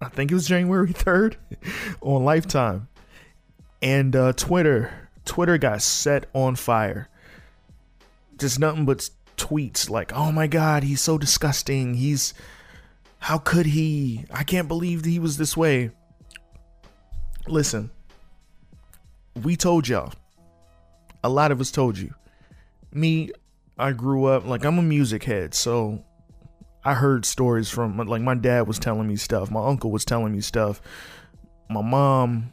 I 0.00 0.08
think 0.08 0.30
it 0.30 0.34
was 0.34 0.46
January 0.46 0.88
3rd 0.92 1.36
on 2.00 2.24
Lifetime. 2.24 2.88
And 3.80 4.14
uh, 4.16 4.32
Twitter, 4.32 5.10
Twitter 5.24 5.58
got 5.58 5.82
set 5.82 6.26
on 6.32 6.56
fire. 6.56 7.08
Just 8.38 8.58
nothing 8.58 8.84
but 8.84 9.08
tweets 9.38 9.88
like, 9.88 10.12
"Oh 10.14 10.30
my 10.32 10.46
god, 10.46 10.82
he's 10.82 11.00
so 11.00 11.16
disgusting. 11.16 11.94
He's 11.94 12.34
how 13.20 13.38
could 13.38 13.66
he? 13.66 14.24
I 14.30 14.44
can't 14.44 14.68
believe 14.68 15.04
he 15.04 15.18
was 15.18 15.38
this 15.38 15.56
way." 15.56 15.90
Listen, 17.46 17.90
we 19.42 19.56
told 19.56 19.88
y'all. 19.88 20.12
A 21.24 21.28
lot 21.28 21.50
of 21.50 21.60
us 21.60 21.70
told 21.70 21.98
you. 21.98 22.14
Me, 22.92 23.30
I 23.78 23.92
grew 23.92 24.26
up 24.26 24.46
like 24.46 24.64
I'm 24.64 24.78
a 24.78 24.82
music 24.82 25.24
head, 25.24 25.54
so 25.54 26.04
I 26.84 26.94
heard 26.94 27.24
stories 27.24 27.68
from 27.68 27.96
like 27.96 28.22
my 28.22 28.34
dad 28.34 28.66
was 28.66 28.78
telling 28.78 29.08
me 29.08 29.16
stuff, 29.16 29.50
my 29.50 29.64
uncle 29.64 29.90
was 29.90 30.04
telling 30.04 30.32
me 30.32 30.40
stuff, 30.40 30.80
my 31.68 31.82
mom, 31.82 32.52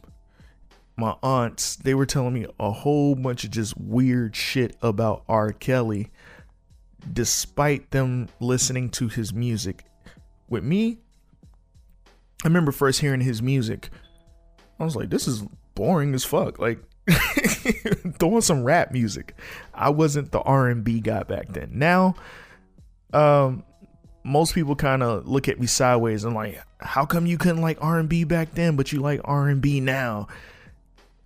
my 0.96 1.14
aunts, 1.22 1.76
they 1.76 1.94
were 1.94 2.06
telling 2.06 2.34
me 2.34 2.46
a 2.58 2.70
whole 2.70 3.14
bunch 3.14 3.44
of 3.44 3.50
just 3.50 3.78
weird 3.78 4.34
shit 4.34 4.76
about 4.82 5.24
R. 5.28 5.52
Kelly 5.52 6.10
despite 7.12 7.90
them 7.90 8.28
listening 8.40 8.90
to 8.90 9.08
his 9.08 9.32
music. 9.32 9.84
With 10.48 10.64
me, 10.64 10.98
I 12.44 12.48
remember 12.48 12.72
first 12.72 13.00
hearing 13.00 13.20
his 13.20 13.42
music. 13.42 13.90
I 14.78 14.84
was 14.84 14.94
like, 14.96 15.10
this 15.10 15.26
is 15.26 15.44
boring 15.74 16.14
as 16.14 16.24
fuck. 16.24 16.58
Like 16.58 16.78
throwing 18.18 18.40
some 18.40 18.64
rap 18.64 18.92
music. 18.92 19.34
I 19.74 19.90
wasn't 19.90 20.32
the 20.32 20.40
R&B 20.40 21.00
guy 21.00 21.22
back 21.22 21.48
then. 21.48 21.70
Now, 21.74 22.14
um 23.12 23.64
most 24.26 24.54
people 24.54 24.74
kind 24.74 25.04
of 25.04 25.28
look 25.28 25.48
at 25.48 25.60
me 25.60 25.68
sideways 25.68 26.24
and 26.24 26.34
like, 26.34 26.60
how 26.80 27.06
come 27.06 27.26
you 27.26 27.38
couldn't 27.38 27.62
like 27.62 27.78
R&B 27.80 28.24
back 28.24 28.54
then 28.54 28.74
but 28.74 28.92
you 28.92 29.00
like 29.00 29.20
R&B 29.24 29.80
now? 29.80 30.26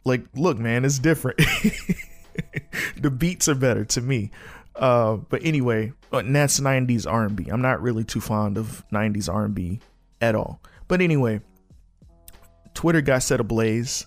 Like, 0.05 0.23
look, 0.35 0.59
man, 0.59 0.85
it's 0.85 0.99
different. 0.99 1.39
the 3.01 3.11
beats 3.11 3.49
are 3.49 3.55
better 3.55 3.87
to 3.87 4.03
me. 4.03 4.31
Uh, 4.77 5.17
but 5.17 5.45
anyway, 5.45 5.93
that's 6.11 6.61
90s 6.61 7.11
R&B. 7.11 7.49
I'm 7.49 7.63
not 7.63 7.83
really 7.83 8.05
too 8.05 8.21
fond 8.21 8.57
of 8.57 8.85
90s 8.93 9.33
R&B 9.33 9.81
at 10.21 10.35
all. 10.35 10.61
But 10.89 11.01
anyway, 11.01 11.41
Twitter 12.75 13.01
got 13.01 13.23
set 13.23 13.41
ablaze. 13.41 14.07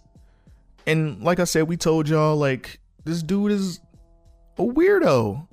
And 0.85 1.21
like 1.21 1.39
I 1.39 1.45
said, 1.45 1.67
we 1.67 1.77
told 1.77 2.09
y'all 2.09 2.35
like 2.35 2.79
this 3.05 3.23
dude 3.23 3.51
is 3.51 3.79
a 4.57 4.63
weirdo. 4.63 5.47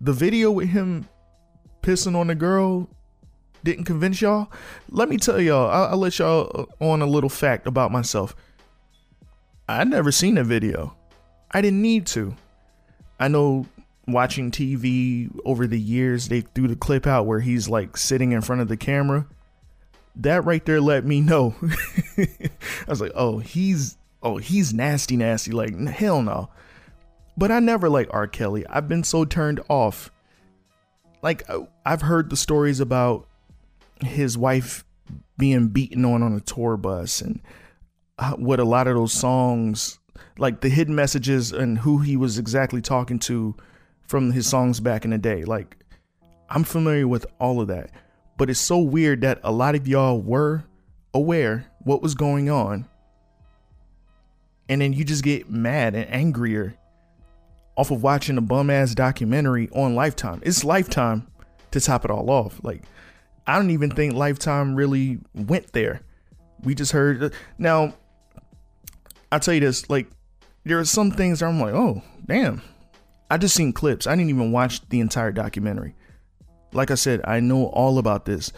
The 0.00 0.12
video 0.12 0.50
with 0.50 0.68
him 0.68 1.08
pissing 1.82 2.16
on 2.16 2.28
the 2.28 2.34
girl 2.34 2.88
didn't 3.64 3.84
convince 3.84 4.20
y'all. 4.20 4.50
Let 4.88 5.08
me 5.08 5.16
tell 5.16 5.40
y'all, 5.40 5.70
I'll, 5.70 5.90
I'll 5.90 5.98
let 5.98 6.18
y'all 6.18 6.68
on 6.80 7.02
a 7.02 7.06
little 7.06 7.28
fact 7.28 7.66
about 7.66 7.92
myself. 7.92 8.34
I 9.68 9.84
never 9.84 10.10
seen 10.10 10.38
a 10.38 10.44
video. 10.44 10.96
I 11.50 11.60
didn't 11.60 11.82
need 11.82 12.06
to. 12.08 12.34
I 13.20 13.28
know 13.28 13.66
watching 14.08 14.50
TV 14.50 15.30
over 15.44 15.66
the 15.66 15.78
years, 15.78 16.28
they 16.28 16.40
threw 16.40 16.66
the 16.66 16.74
clip 16.74 17.06
out 17.06 17.26
where 17.26 17.40
he's 17.40 17.68
like 17.68 17.96
sitting 17.96 18.32
in 18.32 18.40
front 18.40 18.62
of 18.62 18.68
the 18.68 18.76
camera. 18.76 19.26
That 20.16 20.44
right 20.44 20.64
there 20.64 20.80
let 20.80 21.04
me 21.04 21.20
know. 21.20 21.54
I 22.18 22.48
was 22.88 23.00
like, 23.00 23.12
oh, 23.14 23.38
he's 23.38 23.96
oh, 24.22 24.38
he's 24.38 24.74
nasty, 24.74 25.16
nasty. 25.16 25.52
Like, 25.52 25.78
hell 25.86 26.22
no. 26.22 26.48
But 27.36 27.50
I 27.50 27.60
never 27.60 27.88
like 27.88 28.08
R. 28.10 28.26
Kelly. 28.26 28.66
I've 28.66 28.88
been 28.88 29.04
so 29.04 29.24
turned 29.24 29.60
off. 29.68 30.10
Like, 31.22 31.48
I've 31.86 32.02
heard 32.02 32.30
the 32.30 32.36
stories 32.36 32.80
about 32.80 33.26
his 34.02 34.36
wife 34.36 34.84
being 35.38 35.68
beaten 35.68 36.04
on 36.04 36.22
on 36.22 36.34
a 36.34 36.40
tour 36.40 36.76
bus 36.76 37.20
and 37.20 37.40
uh, 38.18 38.32
what 38.32 38.60
a 38.60 38.64
lot 38.64 38.86
of 38.86 38.94
those 38.94 39.12
songs 39.12 39.98
like 40.38 40.60
the 40.60 40.68
hidden 40.68 40.94
messages 40.94 41.52
and 41.52 41.78
who 41.78 41.98
he 41.98 42.16
was 42.16 42.38
exactly 42.38 42.80
talking 42.80 43.18
to 43.20 43.54
from 44.06 44.32
his 44.32 44.46
songs 44.46 44.80
back 44.80 45.04
in 45.04 45.10
the 45.10 45.18
day. 45.18 45.44
Like, 45.44 45.76
I'm 46.48 46.64
familiar 46.64 47.06
with 47.06 47.26
all 47.38 47.60
of 47.60 47.68
that. 47.68 47.90
But 48.36 48.50
it's 48.50 48.60
so 48.60 48.78
weird 48.78 49.20
that 49.20 49.40
a 49.44 49.52
lot 49.52 49.74
of 49.74 49.86
y'all 49.86 50.20
were 50.20 50.64
aware 51.14 51.66
what 51.80 52.02
was 52.02 52.14
going 52.14 52.50
on. 52.50 52.88
And 54.68 54.80
then 54.80 54.92
you 54.92 55.04
just 55.04 55.24
get 55.24 55.50
mad 55.50 55.94
and 55.94 56.08
angrier 56.12 56.74
off 57.76 57.90
of 57.90 58.02
watching 58.02 58.38
a 58.38 58.40
bum 58.40 58.70
ass 58.70 58.94
documentary 58.94 59.68
on 59.74 59.94
Lifetime. 59.94 60.40
It's 60.44 60.64
Lifetime 60.64 61.26
to 61.70 61.80
top 61.80 62.04
it 62.04 62.10
all 62.10 62.30
off. 62.30 62.60
Like, 62.62 62.82
I 63.46 63.56
don't 63.56 63.70
even 63.70 63.90
think 63.90 64.14
Lifetime 64.14 64.74
really 64.74 65.18
went 65.34 65.72
there. 65.72 66.02
We 66.62 66.74
just 66.74 66.92
heard. 66.92 67.22
Uh, 67.22 67.30
now, 67.58 67.94
I'll 69.32 69.40
tell 69.40 69.54
you 69.54 69.60
this 69.60 69.88
like, 69.88 70.08
there 70.64 70.78
are 70.78 70.84
some 70.84 71.10
things 71.10 71.42
I'm 71.42 71.60
like, 71.60 71.74
oh, 71.74 72.02
damn. 72.26 72.62
I 73.30 73.38
just 73.38 73.54
seen 73.54 73.72
clips. 73.72 74.06
I 74.06 74.16
didn't 74.16 74.30
even 74.30 74.52
watch 74.52 74.86
the 74.88 75.00
entire 75.00 75.32
documentary. 75.32 75.94
Like 76.72 76.90
I 76.90 76.96
said, 76.96 77.20
I 77.24 77.40
know 77.40 77.66
all 77.66 77.98
about 77.98 78.24
this. 78.24 78.52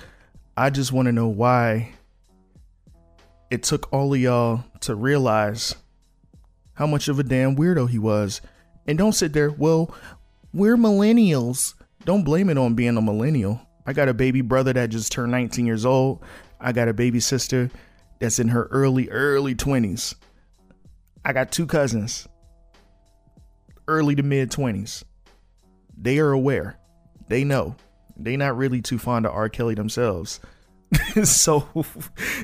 I 0.57 0.71
just 0.71 0.93
want 0.93 1.07
to 1.07 1.13
know 1.13 1.29
why 1.29 1.93
it 3.51 3.63
took 3.63 3.93
all 3.93 4.13
of 4.15 4.21
y'all 4.21 4.65
to 4.81 4.95
realize 4.95 5.75
how 6.75 6.87
much 6.87 7.09
of 7.09 7.19
a 7.19 7.23
damn 7.23 7.57
weirdo 7.57 7.89
he 7.89 7.99
was. 7.99 8.41
And 8.87 8.99
don't 8.99 9.13
sit 9.13 9.33
there, 9.33 9.51
well, 9.51 9.95
we're 10.55 10.77
millennials. 10.77 11.75
Don't 12.05 12.25
blame 12.25 12.51
it 12.51 12.59
on 12.59 12.75
being 12.75 12.97
a 12.97 13.03
millennial. 13.03 13.61
I 13.87 13.93
got 13.93 14.09
a 14.09 14.15
baby 14.15 14.41
brother 14.41 14.73
that 14.73 14.91
just 14.91 15.13
turned 15.13 15.33
19 15.33 15.67
years 15.67 15.85
old. 15.85 16.23
I 16.61 16.73
got 16.73 16.89
a 16.89 16.95
baby 16.95 17.21
sister 17.21 17.71
that's 18.21 18.39
in 18.39 18.49
her 18.49 18.69
early, 18.71 19.09
early 19.11 19.55
20s. 19.55 20.15
I 21.25 21.33
got 21.33 21.53
two 21.53 21.67
cousins, 21.67 22.29
early 23.87 24.15
to 24.17 24.23
mid 24.23 24.51
20s. 24.51 25.05
They 25.97 26.19
are 26.19 26.33
aware. 26.33 26.79
They 27.29 27.45
know. 27.45 27.77
They 28.17 28.37
not 28.37 28.57
really 28.57 28.83
too 28.83 28.99
fond 28.99 29.27
of 29.27 29.33
R. 29.33 29.49
Kelly 29.49 29.75
themselves. 29.75 30.41
so 31.25 31.69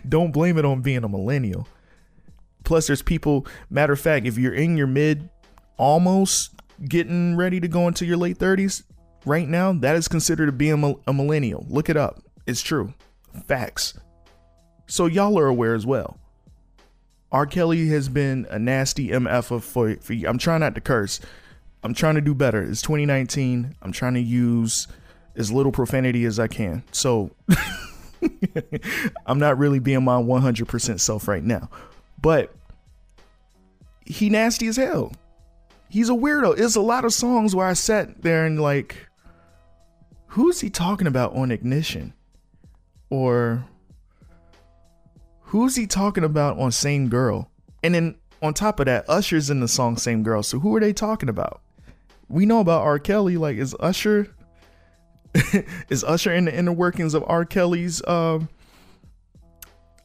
don't 0.08 0.32
blame 0.32 0.58
it 0.58 0.64
on 0.64 0.80
being 0.80 1.04
a 1.04 1.08
millennial. 1.08 1.68
Plus, 2.64 2.86
there's 2.86 3.02
people, 3.02 3.46
matter 3.70 3.92
of 3.92 4.00
fact, 4.00 4.26
if 4.26 4.38
you're 4.38 4.54
in 4.54 4.76
your 4.76 4.86
mid, 4.86 5.28
almost 5.76 6.54
getting 6.86 7.36
ready 7.36 7.60
to 7.60 7.68
go 7.68 7.88
into 7.88 8.04
your 8.04 8.16
late 8.16 8.38
30s, 8.38 8.82
right 9.24 9.48
now, 9.48 9.72
that 9.72 9.96
is 9.96 10.08
considered 10.08 10.46
to 10.46 10.52
be 10.52 10.70
a, 10.70 10.76
a 11.06 11.12
millennial. 11.12 11.66
Look 11.68 11.88
it 11.88 11.96
up. 11.96 12.22
It's 12.46 12.62
true. 12.62 12.94
Facts. 13.46 13.98
So 14.86 15.06
y'all 15.06 15.38
are 15.38 15.46
aware 15.46 15.74
as 15.74 15.86
well. 15.86 16.18
R. 17.30 17.46
Kelly 17.46 17.88
has 17.88 18.08
been 18.08 18.46
a 18.50 18.58
nasty 18.58 19.08
MF 19.08 19.60
for, 19.60 19.96
for. 19.96 20.12
I'm 20.26 20.38
trying 20.38 20.60
not 20.60 20.74
to 20.74 20.80
curse. 20.80 21.20
I'm 21.82 21.94
trying 21.94 22.14
to 22.14 22.20
do 22.20 22.34
better. 22.34 22.62
It's 22.62 22.82
2019. 22.82 23.76
I'm 23.82 23.92
trying 23.92 24.14
to 24.14 24.20
use 24.20 24.88
as 25.36 25.52
little 25.52 25.72
profanity 25.72 26.24
as 26.24 26.38
I 26.38 26.48
can. 26.48 26.82
So 26.90 27.30
I'm 29.26 29.38
not 29.38 29.58
really 29.58 29.78
being 29.78 30.04
my 30.04 30.20
100% 30.20 31.00
self 31.00 31.28
right 31.28 31.44
now. 31.44 31.70
But 32.20 32.52
he 34.04 34.30
nasty 34.30 34.66
as 34.66 34.76
hell. 34.76 35.12
He's 35.88 36.08
a 36.08 36.14
weirdo. 36.14 36.56
There's 36.56 36.76
a 36.76 36.80
lot 36.80 37.04
of 37.04 37.12
songs 37.12 37.54
where 37.54 37.66
I 37.66 37.74
sat 37.74 38.22
there 38.22 38.44
and 38.44 38.60
like, 38.60 39.06
who's 40.28 40.60
he 40.60 40.70
talking 40.70 41.06
about 41.06 41.34
on 41.34 41.50
Ignition? 41.50 42.12
Or 43.10 43.64
who's 45.48 45.76
he 45.76 45.86
talking 45.86 46.24
about 46.24 46.58
on 46.58 46.70
Same 46.72 47.08
Girl? 47.08 47.50
And 47.82 47.94
then 47.94 48.16
on 48.42 48.54
top 48.54 48.80
of 48.80 48.86
that, 48.86 49.08
Usher's 49.08 49.50
in 49.50 49.60
the 49.60 49.68
song 49.68 49.96
Same 49.96 50.22
Girl. 50.22 50.42
So 50.42 50.58
who 50.58 50.74
are 50.76 50.80
they 50.80 50.92
talking 50.92 51.28
about? 51.28 51.60
We 52.28 52.44
know 52.46 52.60
about 52.60 52.82
R. 52.82 52.98
Kelly. 52.98 53.36
Like, 53.36 53.56
is 53.56 53.74
Usher 53.80 54.28
is 55.88 56.04
Usher 56.04 56.32
in 56.32 56.44
the 56.44 56.56
inner 56.56 56.72
workings 56.72 57.14
of 57.14 57.24
R. 57.26 57.44
Kelly's 57.44 58.02
uh, 58.02 58.40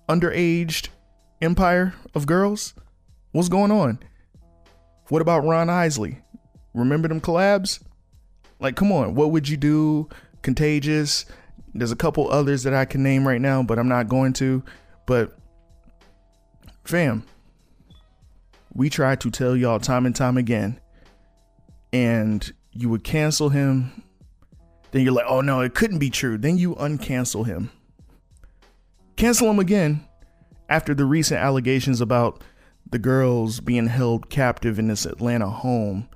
underaged 0.07 0.89
empire 1.41 1.93
of 2.15 2.25
girls? 2.25 2.73
What's 3.31 3.49
going 3.49 3.71
on? 3.71 3.99
What 5.09 5.21
about 5.21 5.43
Ron 5.43 5.69
Isley? 5.69 6.19
Remember 6.73 7.07
them 7.07 7.19
collabs? 7.19 7.79
Like, 8.59 8.75
come 8.75 8.91
on, 8.91 9.15
what 9.15 9.31
would 9.31 9.49
you 9.49 9.57
do? 9.57 10.07
Contagious. 10.41 11.25
There's 11.73 11.91
a 11.91 11.97
couple 11.97 12.31
others 12.31 12.63
that 12.63 12.73
I 12.73 12.85
can 12.85 13.03
name 13.03 13.27
right 13.27 13.41
now, 13.41 13.63
but 13.63 13.77
I'm 13.77 13.89
not 13.89 14.07
going 14.07 14.31
to. 14.33 14.63
But 15.05 15.37
fam, 16.83 17.23
we 18.73 18.89
tried 18.89 19.21
to 19.21 19.31
tell 19.31 19.55
y'all 19.55 19.79
time 19.79 20.05
and 20.05 20.15
time 20.15 20.37
again, 20.37 20.79
and 21.91 22.51
you 22.71 22.89
would 22.89 23.03
cancel 23.03 23.49
him. 23.49 24.03
Then 24.91 25.01
you're 25.03 25.13
like, 25.13 25.25
oh 25.27 25.41
no, 25.41 25.61
it 25.61 25.73
couldn't 25.73 25.99
be 25.99 26.09
true. 26.09 26.37
Then 26.37 26.57
you 26.57 26.75
uncancel 26.75 27.45
him. 27.45 27.71
Cancel 29.15 29.49
him 29.49 29.59
again 29.59 30.05
after 30.69 30.93
the 30.93 31.05
recent 31.05 31.39
allegations 31.39 32.01
about 32.01 32.43
the 32.89 32.99
girls 32.99 33.59
being 33.59 33.87
held 33.87 34.29
captive 34.29 34.79
in 34.79 34.87
this 34.87 35.05
Atlanta 35.05 35.49
home. 35.49 36.07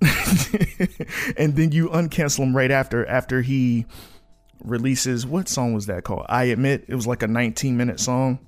and 1.36 1.56
then 1.56 1.72
you 1.72 1.88
uncancel 1.90 2.40
him 2.40 2.56
right 2.56 2.70
after 2.70 3.06
after 3.06 3.42
he 3.42 3.86
releases 4.62 5.26
what 5.26 5.48
song 5.48 5.74
was 5.74 5.86
that 5.86 6.04
called? 6.04 6.26
I 6.28 6.44
admit 6.44 6.84
it 6.88 6.94
was 6.94 7.06
like 7.06 7.22
a 7.22 7.28
19 7.28 7.76
minute 7.76 8.00
song. 8.00 8.38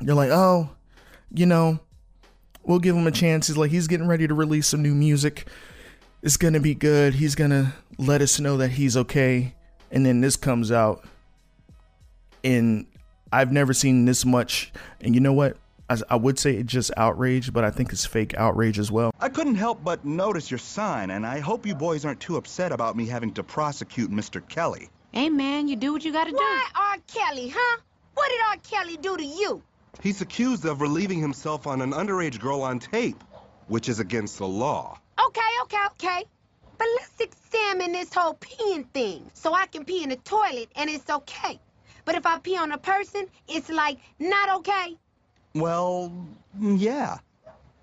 You're 0.00 0.14
like, 0.14 0.30
oh, 0.30 0.70
you 1.32 1.46
know, 1.46 1.80
we'll 2.64 2.78
give 2.78 2.96
him 2.96 3.06
a 3.06 3.12
chance. 3.12 3.46
He's 3.46 3.56
like, 3.56 3.70
he's 3.70 3.86
getting 3.86 4.06
ready 4.06 4.26
to 4.26 4.34
release 4.34 4.66
some 4.66 4.82
new 4.82 4.94
music. 4.94 5.46
It's 6.22 6.36
gonna 6.36 6.60
be 6.60 6.74
good. 6.74 7.14
He's 7.14 7.34
gonna 7.34 7.74
let 7.98 8.20
us 8.20 8.40
know 8.40 8.56
that 8.58 8.70
he's 8.70 8.96
okay. 8.96 9.54
And 9.90 10.04
then 10.04 10.20
this 10.20 10.36
comes 10.36 10.72
out, 10.72 11.06
and 12.42 12.86
I've 13.32 13.52
never 13.52 13.72
seen 13.72 14.04
this 14.04 14.24
much. 14.24 14.72
And 15.00 15.14
you 15.14 15.20
know 15.20 15.32
what? 15.32 15.56
I, 15.88 15.98
I 16.10 16.16
would 16.16 16.38
say 16.38 16.56
it's 16.56 16.72
just 16.72 16.90
outrage, 16.96 17.52
but 17.52 17.64
I 17.64 17.70
think 17.70 17.92
it's 17.92 18.04
fake 18.04 18.34
outrage 18.34 18.78
as 18.78 18.90
well. 18.90 19.12
I 19.20 19.28
couldn't 19.28 19.54
help 19.54 19.84
but 19.84 20.04
notice 20.04 20.50
your 20.50 20.58
sign, 20.58 21.10
and 21.10 21.24
I 21.24 21.38
hope 21.38 21.66
you 21.66 21.74
boys 21.74 22.04
aren't 22.04 22.20
too 22.20 22.36
upset 22.36 22.72
about 22.72 22.96
me 22.96 23.06
having 23.06 23.32
to 23.34 23.44
prosecute 23.44 24.10
Mr. 24.10 24.46
Kelly. 24.48 24.90
Hey, 25.16 25.30
man, 25.30 25.66
you 25.66 25.76
do 25.76 25.94
what 25.94 26.04
you 26.04 26.12
gotta 26.12 26.30
do. 26.30 26.36
Why 26.36 26.66
R. 26.74 26.96
Kelly, 27.06 27.48
huh? 27.48 27.80
What 28.12 28.28
did 28.28 28.38
R. 28.50 28.56
Kelly 28.70 28.98
do 28.98 29.16
to 29.16 29.24
you? 29.24 29.62
He's 30.02 30.20
accused 30.20 30.66
of 30.66 30.82
relieving 30.82 31.20
himself 31.20 31.66
on 31.66 31.80
an 31.80 31.92
underage 31.92 32.38
girl 32.38 32.60
on 32.60 32.80
tape, 32.80 33.24
which 33.66 33.88
is 33.88 33.98
against 33.98 34.36
the 34.36 34.46
law. 34.46 34.98
Okay, 35.18 35.40
okay, 35.62 35.78
okay. 35.92 36.24
But 36.76 36.88
let's 36.96 37.18
examine 37.18 37.92
this 37.92 38.12
whole 38.12 38.34
peeing 38.34 38.86
thing. 38.90 39.30
So 39.32 39.54
I 39.54 39.64
can 39.64 39.86
pee 39.86 40.02
in 40.02 40.10
the 40.10 40.16
toilet 40.16 40.68
and 40.76 40.90
it's 40.90 41.08
okay. 41.08 41.58
But 42.04 42.16
if 42.16 42.26
I 42.26 42.38
pee 42.38 42.58
on 42.58 42.72
a 42.72 42.78
person, 42.78 43.24
it's 43.48 43.70
like 43.70 43.96
not 44.18 44.58
okay. 44.58 44.98
Well, 45.54 46.12
yeah. 46.60 47.16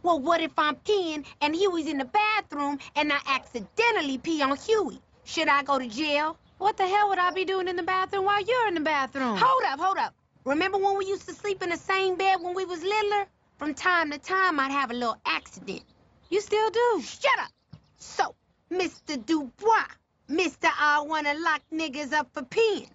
Well, 0.04 0.20
what 0.20 0.40
if 0.40 0.52
I'm 0.56 0.76
peeing 0.76 1.26
and 1.42 1.56
Huey's 1.56 1.88
in 1.88 1.98
the 1.98 2.06
bathroom 2.06 2.78
and 2.96 3.12
I 3.12 3.18
accidentally 3.26 4.20
pee 4.20 4.44
on 4.44 4.56
Huey? 4.56 5.02
Should 5.24 5.48
I 5.48 5.64
go 5.64 5.80
to 5.80 5.88
jail? 5.88 6.38
What 6.64 6.78
the 6.78 6.88
hell 6.88 7.10
would 7.10 7.20
I 7.20 7.30
be 7.32 7.44
doing 7.44 7.68
in 7.68 7.76
the 7.76 7.84
bathroom 7.84 8.24
while 8.24 8.42
you're 8.42 8.70
in 8.70 8.76
the 8.76 8.80
bathroom? 8.80 9.36
Hold 9.36 9.64
up, 9.68 9.82
hold 9.82 9.98
up. 9.98 10.16
Remember 10.46 10.78
when 10.78 10.98
we 10.98 11.06
used 11.06 11.28
to 11.28 11.34
sleep 11.34 11.62
in 11.62 11.68
the 11.68 11.76
same 11.76 12.16
bed 12.16 12.38
when 12.40 12.56
we 12.56 12.64
was 12.64 12.82
littler? 12.82 13.26
From 13.60 13.74
time 13.74 14.12
to 14.12 14.18
time, 14.18 14.62
I'd 14.62 14.72
have 14.72 14.90
a 14.90 14.94
little 14.94 15.18
accident. 15.26 15.84
You 16.30 16.40
still 16.40 16.70
do. 16.70 17.02
Shut 17.02 17.38
up. 17.40 17.52
So, 17.98 18.34
Mr. 18.72 19.24
Dubois, 19.26 19.90
Mr. 20.30 20.72
I 20.80 21.02
wanna 21.02 21.34
lock 21.34 21.62
niggas 21.74 22.14
up 22.14 22.30
for 22.32 22.44
peeing. 22.44 22.88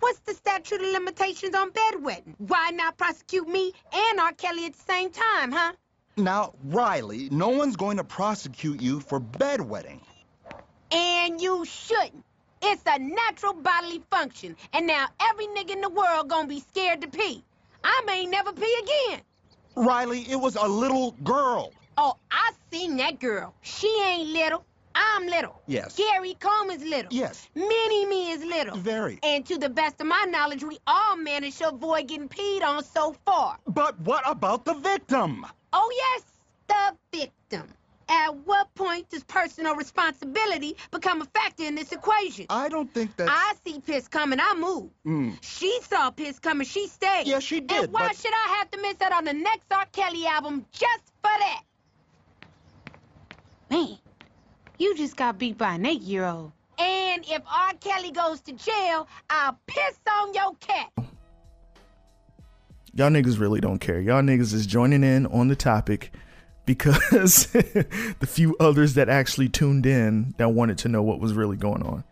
What's 0.00 0.18
the 0.18 0.34
statute 0.34 0.80
of 0.80 0.88
limitations 0.88 1.54
on 1.54 1.70
bedwetting? 1.70 2.34
Why 2.38 2.70
not 2.70 2.98
prosecute 2.98 3.46
me 3.46 3.72
and 3.92 4.18
R. 4.18 4.32
Kelly 4.32 4.66
at 4.66 4.72
the 4.72 4.92
same 4.92 5.10
time, 5.10 5.52
huh? 5.52 5.74
Now, 6.16 6.54
Riley, 6.64 7.28
no 7.30 7.50
one's 7.50 7.76
going 7.76 7.98
to 7.98 8.04
prosecute 8.04 8.82
you 8.82 8.98
for 8.98 9.20
bedwetting. 9.20 10.00
And 10.90 11.40
you 11.40 11.64
shouldn't. 11.64 12.24
It's 12.62 12.82
a 12.86 12.98
natural 12.98 13.54
bodily 13.54 14.02
function, 14.10 14.56
and 14.72 14.86
now 14.86 15.08
every 15.20 15.46
nigga 15.48 15.70
in 15.70 15.80
the 15.80 15.88
world 15.88 16.28
gonna 16.28 16.46
be 16.46 16.60
scared 16.60 17.00
to 17.02 17.08
pee. 17.08 17.44
I 17.82 18.02
may 18.06 18.24
never 18.24 18.52
pee 18.52 18.76
again. 18.82 19.20
Riley, 19.74 20.20
it 20.30 20.36
was 20.36 20.56
a 20.56 20.66
little 20.66 21.12
girl. 21.24 21.72
Oh, 21.98 22.16
I 22.30 22.52
seen 22.70 22.96
that 22.98 23.18
girl. 23.18 23.54
She 23.62 23.88
ain't 24.06 24.28
little. 24.30 24.64
I'm 24.94 25.26
little. 25.26 25.60
Yes. 25.66 25.96
Gary 25.96 26.36
Coleman's 26.38 26.84
little. 26.84 27.12
Yes. 27.12 27.48
Mini-Me 27.54 28.30
is 28.30 28.44
little. 28.44 28.76
Very. 28.76 29.18
And 29.22 29.44
to 29.46 29.58
the 29.58 29.70
best 29.70 30.00
of 30.00 30.06
my 30.06 30.24
knowledge, 30.28 30.62
we 30.62 30.78
all 30.86 31.16
managed 31.16 31.58
to 31.58 31.68
avoid 31.70 32.08
getting 32.08 32.28
peed 32.28 32.62
on 32.62 32.84
so 32.84 33.16
far. 33.24 33.58
But 33.66 33.98
what 34.00 34.22
about 34.28 34.64
the 34.64 34.74
victim? 34.74 35.46
Oh, 35.72 35.90
yes, 35.96 36.24
the 36.68 37.18
victim. 37.18 37.68
At 38.14 38.34
what 38.46 38.72
point 38.74 39.08
does 39.08 39.24
personal 39.24 39.74
responsibility 39.74 40.76
become 40.90 41.22
a 41.22 41.24
factor 41.24 41.64
in 41.64 41.74
this 41.74 41.92
equation? 41.92 42.44
I 42.50 42.68
don't 42.68 42.92
think 42.92 43.16
that. 43.16 43.28
I 43.30 43.54
see 43.64 43.80
piss 43.80 44.06
coming, 44.06 44.38
I 44.38 44.54
move. 44.54 44.90
Mm. 45.06 45.38
She 45.40 45.80
saw 45.82 46.10
piss 46.10 46.38
coming, 46.38 46.66
she 46.66 46.88
stayed. 46.88 47.26
Yeah, 47.26 47.38
she 47.38 47.60
did, 47.60 47.84
And 47.84 47.92
why 47.92 48.08
but- 48.08 48.16
should 48.16 48.34
I 48.34 48.56
have 48.58 48.70
to 48.72 48.82
miss 48.82 49.00
out 49.00 49.12
on 49.12 49.24
the 49.24 49.32
next 49.32 49.64
R. 49.72 49.86
Kelly 49.92 50.26
album 50.26 50.66
just 50.72 51.04
for 51.22 51.30
that? 51.38 51.62
Man, 53.70 53.96
you 54.78 54.94
just 54.94 55.16
got 55.16 55.38
beat 55.38 55.56
by 55.56 55.74
an 55.76 55.86
eight-year-old. 55.86 56.52
And 56.78 57.24
if 57.26 57.42
R. 57.50 57.72
Kelly 57.80 58.10
goes 58.10 58.42
to 58.42 58.52
jail, 58.52 59.08
I'll 59.30 59.58
piss 59.66 59.98
on 60.20 60.34
your 60.34 60.54
cat. 60.60 60.90
Y'all 62.94 63.08
niggas 63.08 63.40
really 63.40 63.60
don't 63.60 63.78
care. 63.78 64.00
Y'all 64.00 64.20
niggas 64.20 64.52
is 64.52 64.66
joining 64.66 65.02
in 65.02 65.24
on 65.28 65.48
the 65.48 65.56
topic 65.56 66.12
because 66.66 67.46
the 67.52 68.26
few 68.26 68.56
others 68.58 68.94
that 68.94 69.08
actually 69.08 69.48
tuned 69.48 69.86
in 69.86 70.34
that 70.38 70.50
wanted 70.50 70.78
to 70.78 70.88
know 70.88 71.02
what 71.02 71.20
was 71.20 71.34
really 71.34 71.56
going 71.56 71.82
on. 71.82 72.04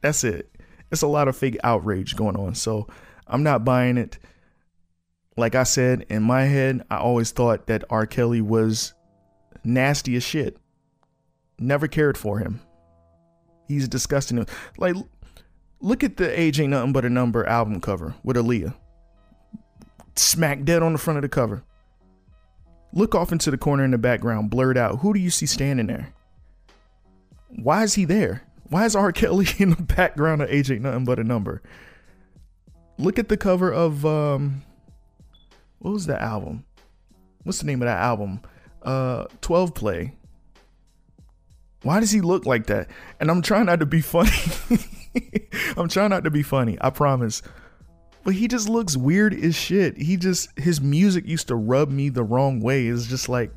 That's 0.00 0.24
it. 0.24 0.50
It's 0.90 1.02
a 1.02 1.06
lot 1.06 1.28
of 1.28 1.36
fake 1.36 1.58
outrage 1.62 2.16
going 2.16 2.36
on. 2.36 2.54
So 2.54 2.86
I'm 3.26 3.42
not 3.42 3.64
buying 3.64 3.98
it. 3.98 4.18
Like 5.36 5.54
I 5.54 5.62
said, 5.62 6.06
in 6.08 6.22
my 6.22 6.42
head, 6.42 6.84
I 6.90 6.96
always 6.96 7.30
thought 7.30 7.66
that 7.66 7.84
R. 7.90 8.06
Kelly 8.06 8.40
was 8.40 8.94
nasty 9.64 10.16
as 10.16 10.22
shit. 10.22 10.56
Never 11.58 11.86
cared 11.86 12.18
for 12.18 12.38
him. 12.38 12.60
He's 13.68 13.86
disgusting. 13.86 14.46
Like, 14.78 14.96
look 15.80 16.02
at 16.02 16.16
the 16.16 16.38
Age 16.38 16.58
Ain't 16.58 16.70
Nothing 16.70 16.92
But 16.92 17.04
a 17.04 17.10
Number 17.10 17.46
album 17.46 17.80
cover 17.80 18.14
with 18.24 18.36
Aaliyah 18.36 18.74
smack 20.18 20.64
dead 20.64 20.82
on 20.82 20.92
the 20.92 20.98
front 20.98 21.18
of 21.18 21.22
the 21.22 21.28
cover. 21.28 21.62
Look 22.92 23.14
off 23.14 23.32
into 23.32 23.50
the 23.50 23.58
corner 23.58 23.84
in 23.84 23.90
the 23.90 23.98
background, 23.98 24.50
blurred 24.50 24.78
out. 24.78 25.00
Who 25.00 25.12
do 25.12 25.20
you 25.20 25.30
see 25.30 25.46
standing 25.46 25.86
there? 25.86 26.12
Why 27.48 27.82
is 27.82 27.94
he 27.94 28.04
there? 28.04 28.42
Why 28.68 28.84
is 28.84 28.96
R. 28.96 29.12
Kelly 29.12 29.46
in 29.58 29.70
the 29.70 29.82
background 29.82 30.42
of 30.42 30.50
Ain't 30.50 30.68
Nothing 30.80 31.04
But 31.04 31.18
a 31.18 31.24
Number? 31.24 31.62
Look 32.98 33.18
at 33.18 33.28
the 33.28 33.36
cover 33.36 33.72
of 33.72 34.04
um 34.04 34.62
what 35.78 35.92
was 35.92 36.06
the 36.06 36.20
album? 36.20 36.64
What's 37.44 37.60
the 37.60 37.66
name 37.66 37.82
of 37.82 37.86
that 37.86 38.00
album? 38.00 38.40
Uh 38.82 39.26
12 39.40 39.74
Play. 39.74 40.14
Why 41.82 42.00
does 42.00 42.10
he 42.10 42.20
look 42.20 42.44
like 42.44 42.66
that? 42.66 42.88
And 43.20 43.30
I'm 43.30 43.40
trying 43.40 43.66
not 43.66 43.80
to 43.80 43.86
be 43.86 44.00
funny. 44.00 44.30
I'm 45.76 45.88
trying 45.88 46.10
not 46.10 46.24
to 46.24 46.30
be 46.30 46.42
funny. 46.42 46.76
I 46.80 46.90
promise 46.90 47.40
but 48.28 48.34
he 48.34 48.46
just 48.46 48.68
looks 48.68 48.94
weird 48.94 49.32
as 49.32 49.54
shit. 49.54 49.96
He 49.96 50.18
just 50.18 50.50
his 50.58 50.82
music 50.82 51.26
used 51.26 51.48
to 51.48 51.56
rub 51.56 51.88
me 51.88 52.10
the 52.10 52.22
wrong 52.22 52.60
way. 52.60 52.86
It's 52.86 53.06
just 53.06 53.26
like 53.26 53.50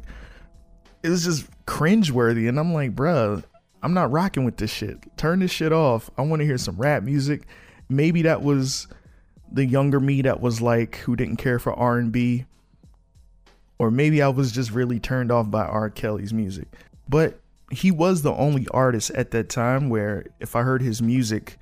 it 1.04 1.10
was 1.10 1.26
just 1.26 1.46
cringeworthy, 1.66 2.48
and 2.48 2.58
I'm 2.58 2.74
like, 2.74 2.96
bruh, 2.96 3.44
I'm 3.84 3.94
not 3.94 4.14
rocking 4.14 4.46
with 4.46 4.56
this 4.56 4.72
shit. 4.72 4.98
Turn 5.18 5.40
this 5.40 5.52
shit 5.52 5.74
off. 5.74 6.10
I 6.18 6.22
want 6.22 6.40
to 6.40 6.46
hear 6.46 6.58
some 6.58 6.78
rap 6.78 7.04
music. 7.04 7.48
Maybe 7.90 8.22
that 8.22 8.44
was 8.44 8.88
the 9.52 9.66
younger 9.66 10.00
me 10.00 10.22
that 10.22 10.40
was 10.40 10.62
like 10.62 10.96
who 11.00 11.18
didn't 11.18 11.36
care 11.36 11.60
for 11.60 11.74
R 11.74 11.98
and 11.98 12.10
B, 12.10 12.46
or 13.78 13.92
maybe 13.92 14.22
I 14.22 14.30
was 14.30 14.54
just 14.54 14.72
really 14.72 15.02
turned 15.02 15.34
off 15.34 15.52
by 15.52 15.66
R. 15.66 15.90
Kelly's 15.90 16.32
music. 16.32 16.70
But 17.10 17.42
he 17.72 17.92
was 17.92 18.22
the 18.22 18.32
only 18.32 18.70
artist 18.72 19.12
at 19.16 19.32
that 19.32 19.50
time 19.50 19.90
where 19.90 20.28
if 20.40 20.56
I 20.56 20.62
heard 20.62 20.82
his 20.82 21.02
music 21.02 21.62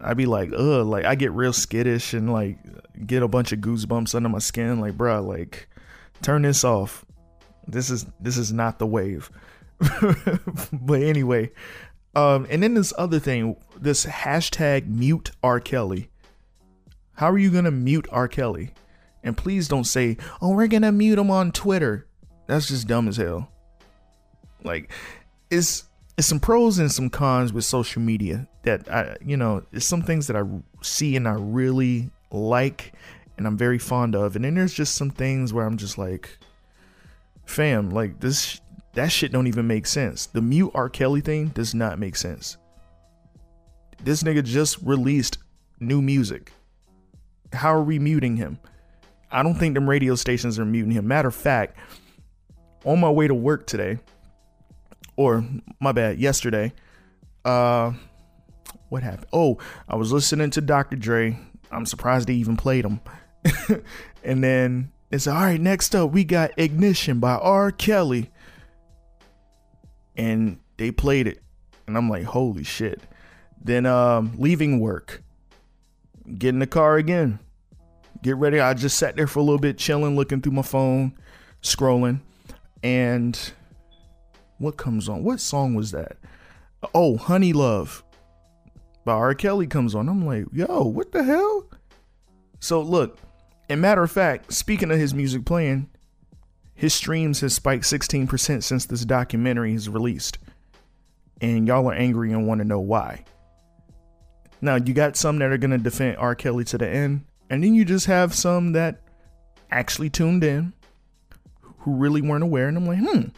I'd 0.00 0.16
be 0.16 0.26
like, 0.26 0.52
ugh, 0.52 0.86
like 0.86 1.04
I 1.04 1.14
get 1.14 1.32
real 1.32 1.52
skittish 1.52 2.14
and 2.14 2.32
like 2.32 2.58
get 3.06 3.22
a 3.22 3.28
bunch 3.28 3.52
of 3.52 3.60
goosebumps 3.60 4.14
under 4.14 4.28
my 4.28 4.38
skin. 4.38 4.80
Like, 4.80 4.96
bruh, 4.96 5.26
like 5.26 5.68
turn 6.22 6.42
this 6.42 6.64
off. 6.64 7.04
This 7.66 7.90
is 7.90 8.06
this 8.20 8.36
is 8.36 8.52
not 8.52 8.78
the 8.78 8.86
wave. 8.86 9.30
but 10.72 11.02
anyway, 11.02 11.50
um, 12.14 12.46
and 12.50 12.62
then 12.62 12.74
this 12.74 12.94
other 12.96 13.18
thing, 13.18 13.56
this 13.78 14.06
hashtag 14.06 14.86
mute 14.86 15.30
R. 15.42 15.60
Kelly. 15.60 16.08
How 17.14 17.30
are 17.30 17.38
you 17.38 17.50
gonna 17.50 17.70
mute 17.70 18.06
R. 18.10 18.28
Kelly? 18.28 18.72
And 19.22 19.36
please 19.36 19.66
don't 19.68 19.84
say, 19.84 20.16
oh, 20.40 20.54
we're 20.54 20.66
gonna 20.66 20.92
mute 20.92 21.18
him 21.18 21.30
on 21.30 21.52
Twitter. 21.52 22.06
That's 22.46 22.68
just 22.68 22.86
dumb 22.86 23.08
as 23.08 23.16
hell. 23.16 23.50
Like, 24.62 24.90
it's 25.50 25.84
it's 26.16 26.26
some 26.26 26.40
pros 26.40 26.78
and 26.78 26.90
some 26.90 27.10
cons 27.10 27.52
with 27.52 27.64
social 27.64 28.00
media 28.00 28.48
that 28.62 28.90
I, 28.90 29.16
you 29.24 29.36
know, 29.36 29.62
it's 29.72 29.86
some 29.86 30.02
things 30.02 30.26
that 30.28 30.36
I 30.36 30.42
see 30.82 31.16
and 31.16 31.28
I 31.28 31.34
really 31.34 32.10
like 32.30 32.92
and 33.36 33.46
I'm 33.46 33.56
very 33.56 33.78
fond 33.78 34.14
of. 34.14 34.34
And 34.34 34.44
then 34.44 34.54
there's 34.54 34.72
just 34.72 34.94
some 34.94 35.10
things 35.10 35.52
where 35.52 35.66
I'm 35.66 35.76
just 35.76 35.98
like, 35.98 36.38
fam, 37.44 37.90
like 37.90 38.20
this, 38.20 38.60
that 38.94 39.12
shit 39.12 39.30
don't 39.30 39.46
even 39.46 39.66
make 39.66 39.86
sense. 39.86 40.26
The 40.26 40.40
mute 40.40 40.70
R. 40.74 40.88
Kelly 40.88 41.20
thing 41.20 41.48
does 41.48 41.74
not 41.74 41.98
make 41.98 42.16
sense. 42.16 42.56
This 44.02 44.22
nigga 44.22 44.42
just 44.42 44.78
released 44.82 45.38
new 45.80 46.00
music. 46.00 46.52
How 47.52 47.74
are 47.74 47.82
we 47.82 47.98
muting 47.98 48.36
him? 48.36 48.58
I 49.30 49.42
don't 49.42 49.54
think 49.54 49.74
them 49.74 49.88
radio 49.88 50.14
stations 50.14 50.58
are 50.58 50.64
muting 50.64 50.92
him. 50.92 51.06
Matter 51.06 51.28
of 51.28 51.34
fact, 51.34 51.76
on 52.84 53.00
my 53.00 53.10
way 53.10 53.28
to 53.28 53.34
work 53.34 53.66
today, 53.66 53.98
or 55.16 55.44
my 55.80 55.92
bad, 55.92 56.18
yesterday. 56.18 56.72
Uh, 57.44 57.92
what 58.88 59.02
happened? 59.02 59.26
Oh, 59.32 59.58
I 59.88 59.96
was 59.96 60.12
listening 60.12 60.50
to 60.50 60.60
Dr. 60.60 60.96
Dre. 60.96 61.38
I'm 61.70 61.86
surprised 61.86 62.28
they 62.28 62.34
even 62.34 62.56
played 62.56 62.84
him. 62.84 63.00
and 64.24 64.42
then 64.42 64.92
it's 65.10 65.26
all 65.26 65.34
right. 65.34 65.60
Next 65.60 65.94
up, 65.94 66.10
we 66.10 66.24
got 66.24 66.52
Ignition 66.56 67.20
by 67.20 67.34
R. 67.34 67.70
Kelly, 67.70 68.30
and 70.16 70.58
they 70.76 70.90
played 70.90 71.26
it, 71.26 71.42
and 71.86 71.96
I'm 71.96 72.08
like, 72.08 72.24
holy 72.24 72.64
shit. 72.64 73.00
Then 73.62 73.86
um, 73.86 74.34
leaving 74.36 74.80
work, 74.80 75.22
get 76.38 76.50
in 76.50 76.58
the 76.58 76.66
car 76.66 76.96
again, 76.96 77.38
get 78.22 78.36
ready. 78.36 78.60
I 78.60 78.74
just 78.74 78.98
sat 78.98 79.16
there 79.16 79.26
for 79.26 79.40
a 79.40 79.42
little 79.42 79.58
bit, 79.58 79.78
chilling, 79.78 80.16
looking 80.16 80.40
through 80.40 80.52
my 80.52 80.62
phone, 80.62 81.16
scrolling, 81.62 82.20
and 82.82 83.52
what 84.58 84.76
comes 84.76 85.08
on? 85.08 85.22
What 85.22 85.40
song 85.40 85.74
was 85.74 85.90
that? 85.92 86.16
Oh, 86.94 87.16
Honey 87.16 87.52
Love 87.52 88.04
by 89.04 89.12
R. 89.12 89.34
Kelly 89.34 89.66
comes 89.66 89.94
on. 89.94 90.08
I'm 90.08 90.24
like, 90.26 90.46
yo, 90.52 90.84
what 90.84 91.12
the 91.12 91.22
hell? 91.22 91.66
So 92.60 92.80
look, 92.80 93.18
and 93.68 93.80
matter 93.80 94.02
of 94.02 94.10
fact, 94.10 94.52
speaking 94.52 94.90
of 94.90 94.98
his 94.98 95.14
music 95.14 95.44
playing, 95.44 95.88
his 96.74 96.94
streams 96.94 97.40
has 97.40 97.54
spiked 97.54 97.84
16% 97.84 98.62
since 98.62 98.84
this 98.84 99.04
documentary 99.04 99.74
is 99.74 99.88
released. 99.88 100.38
And 101.40 101.66
y'all 101.66 101.88
are 101.88 101.94
angry 101.94 102.32
and 102.32 102.46
want 102.46 102.60
to 102.60 102.66
know 102.66 102.80
why. 102.80 103.24
Now, 104.60 104.76
you 104.76 104.94
got 104.94 105.16
some 105.16 105.38
that 105.38 105.52
are 105.52 105.58
going 105.58 105.70
to 105.70 105.78
defend 105.78 106.16
R. 106.16 106.34
Kelly 106.34 106.64
to 106.64 106.78
the 106.78 106.88
end, 106.88 107.24
and 107.50 107.62
then 107.62 107.74
you 107.74 107.84
just 107.84 108.06
have 108.06 108.34
some 108.34 108.72
that 108.72 109.02
actually 109.70 110.10
tuned 110.10 110.42
in 110.42 110.72
who 111.80 111.94
really 111.94 112.22
weren't 112.22 112.42
aware. 112.42 112.68
And 112.68 112.76
I'm 112.76 112.86
like, 112.86 112.98
hmm, 112.98 113.28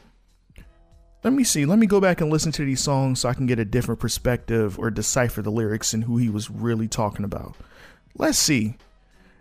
let 1.25 1.33
me 1.33 1.45
see. 1.45 1.65
Let 1.65 1.79
me 1.79 1.87
go 1.87 2.01
back 2.01 2.21
and 2.21 2.31
listen 2.31 2.53
to 2.53 2.65
these 2.65 2.81
songs 2.81 3.21
so 3.21 3.29
I 3.29 3.35
can 3.35 3.47
get 3.47 3.59
a 3.59 3.65
different 3.65 4.01
perspective 4.01 4.79
or 4.79 4.91
decipher 4.91 5.43
the 5.43 5.51
lyrics 5.51 5.93
and 5.93 6.05
who 6.05 6.17
he 6.17 6.29
was 6.29 6.51
really 6.51 6.89
talking 6.89 7.25
about. 7.25 7.57
Let's 8.17 8.39
see. 8.39 8.77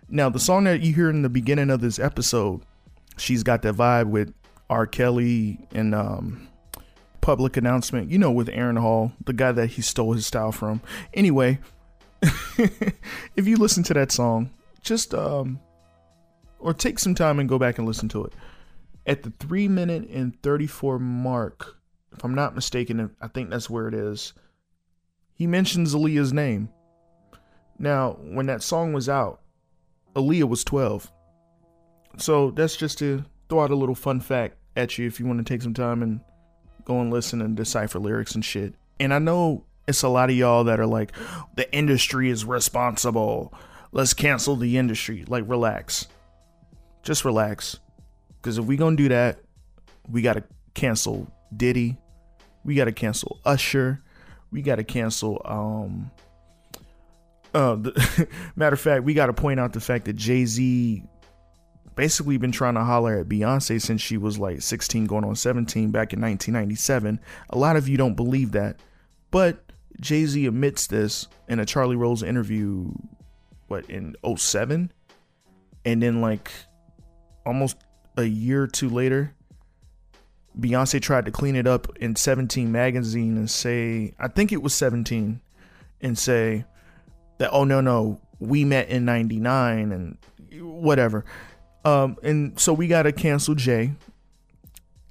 Now, 0.08 0.28
the 0.28 0.40
song 0.40 0.64
that 0.64 0.80
you 0.80 0.94
hear 0.94 1.10
in 1.10 1.22
the 1.22 1.28
beginning 1.28 1.70
of 1.70 1.80
this 1.80 1.98
episode, 1.98 2.62
she's 3.16 3.42
got 3.42 3.62
that 3.62 3.74
vibe 3.74 4.06
with 4.06 4.32
R. 4.70 4.86
Kelly 4.86 5.58
and 5.72 5.94
um, 5.94 6.48
public 7.20 7.56
announcement, 7.56 8.10
you 8.10 8.18
know, 8.18 8.32
with 8.32 8.48
Aaron 8.48 8.76
Hall, 8.76 9.12
the 9.24 9.32
guy 9.32 9.52
that 9.52 9.68
he 9.68 9.82
stole 9.82 10.14
his 10.14 10.26
style 10.26 10.52
from. 10.52 10.80
Anyway, 11.14 11.58
if 12.22 13.46
you 13.46 13.56
listen 13.56 13.82
to 13.84 13.94
that 13.94 14.10
song, 14.10 14.50
just 14.82 15.14
um, 15.14 15.60
or 16.58 16.74
take 16.74 16.98
some 16.98 17.14
time 17.14 17.38
and 17.38 17.48
go 17.48 17.58
back 17.58 17.78
and 17.78 17.86
listen 17.86 18.08
to 18.08 18.24
it. 18.24 18.32
At 19.08 19.22
the 19.22 19.32
three 19.40 19.68
minute 19.68 20.08
and 20.10 20.40
34 20.42 20.98
mark, 20.98 21.76
if 22.12 22.22
I'm 22.22 22.34
not 22.34 22.54
mistaken, 22.54 23.10
I 23.22 23.28
think 23.28 23.48
that's 23.48 23.70
where 23.70 23.88
it 23.88 23.94
is. 23.94 24.34
He 25.32 25.46
mentions 25.46 25.94
Aaliyah's 25.94 26.34
name. 26.34 26.68
Now, 27.78 28.18
when 28.20 28.46
that 28.46 28.62
song 28.62 28.92
was 28.92 29.08
out, 29.08 29.40
Aaliyah 30.14 30.48
was 30.48 30.62
12. 30.62 31.10
So 32.18 32.50
that's 32.50 32.76
just 32.76 32.98
to 32.98 33.24
throw 33.48 33.62
out 33.62 33.70
a 33.70 33.76
little 33.76 33.94
fun 33.94 34.20
fact 34.20 34.56
at 34.76 34.98
you 34.98 35.06
if 35.06 35.18
you 35.18 35.26
want 35.26 35.38
to 35.38 35.44
take 35.44 35.62
some 35.62 35.74
time 35.74 36.02
and 36.02 36.20
go 36.84 37.00
and 37.00 37.10
listen 37.10 37.40
and 37.40 37.56
decipher 37.56 37.98
lyrics 37.98 38.34
and 38.34 38.44
shit. 38.44 38.74
And 39.00 39.14
I 39.14 39.20
know 39.20 39.64
it's 39.86 40.02
a 40.02 40.08
lot 40.08 40.28
of 40.28 40.36
y'all 40.36 40.64
that 40.64 40.80
are 40.80 40.86
like, 40.86 41.12
the 41.56 41.72
industry 41.74 42.28
is 42.28 42.44
responsible. 42.44 43.54
Let's 43.90 44.12
cancel 44.12 44.56
the 44.56 44.76
industry. 44.76 45.24
Like, 45.26 45.44
relax. 45.46 46.08
Just 47.02 47.24
relax. 47.24 47.78
Because 48.40 48.58
if 48.58 48.64
we 48.64 48.76
gonna 48.76 48.96
do 48.96 49.08
that, 49.08 49.40
we 50.08 50.22
gotta 50.22 50.44
cancel 50.74 51.30
Diddy. 51.56 51.96
We 52.64 52.74
gotta 52.74 52.92
cancel 52.92 53.40
Usher. 53.44 54.02
We 54.50 54.62
gotta 54.62 54.84
cancel 54.84 55.42
um 55.44 56.10
uh 57.54 57.76
the, 57.76 58.28
matter 58.56 58.74
of 58.74 58.80
fact, 58.80 59.04
we 59.04 59.14
gotta 59.14 59.32
point 59.32 59.60
out 59.60 59.72
the 59.72 59.80
fact 59.80 60.04
that 60.06 60.16
Jay-Z 60.16 61.02
basically 61.98 62.36
been 62.36 62.52
trying 62.52 62.74
to 62.74 62.84
holler 62.84 63.18
at 63.18 63.28
Beyonce 63.28 63.82
since 63.82 64.00
she 64.00 64.16
was 64.16 64.38
like 64.38 64.62
16 64.62 65.06
going 65.06 65.24
on 65.24 65.34
17 65.34 65.90
back 65.90 66.12
in 66.12 66.20
1997. 66.20 67.18
A 67.50 67.58
lot 67.58 67.74
of 67.74 67.88
you 67.88 67.96
don't 67.96 68.14
believe 68.14 68.52
that. 68.52 68.76
But 69.32 69.68
Jay 70.00 70.24
Z 70.24 70.46
admits 70.46 70.86
this 70.86 71.26
in 71.48 71.58
a 71.58 71.66
Charlie 71.66 71.96
Rose 71.96 72.22
interview, 72.22 72.92
what, 73.66 73.90
in 73.90 74.14
07? 74.36 74.92
And 75.84 76.02
then, 76.02 76.20
like, 76.20 76.52
almost 77.44 77.76
a 78.18 78.24
year 78.24 78.64
or 78.64 78.66
two 78.66 78.90
later, 78.90 79.32
Beyonce 80.58 81.00
tried 81.00 81.24
to 81.26 81.30
clean 81.30 81.54
it 81.54 81.66
up 81.66 81.96
in 81.98 82.16
17 82.16 82.70
magazine 82.70 83.36
and 83.36 83.48
say, 83.48 84.12
I 84.18 84.26
think 84.28 84.52
it 84.52 84.60
was 84.60 84.74
17, 84.74 85.40
and 86.00 86.18
say 86.18 86.64
that, 87.38 87.50
oh, 87.52 87.64
no, 87.64 87.80
no, 87.80 88.20
we 88.40 88.64
met 88.64 88.88
in 88.88 89.04
99 89.04 89.92
and 89.92 90.18
whatever. 90.60 91.24
Um, 91.84 92.16
and 92.24 92.58
so 92.58 92.72
we 92.72 92.88
got 92.88 93.04
to 93.04 93.12
cancel 93.12 93.54
Jay. 93.54 93.92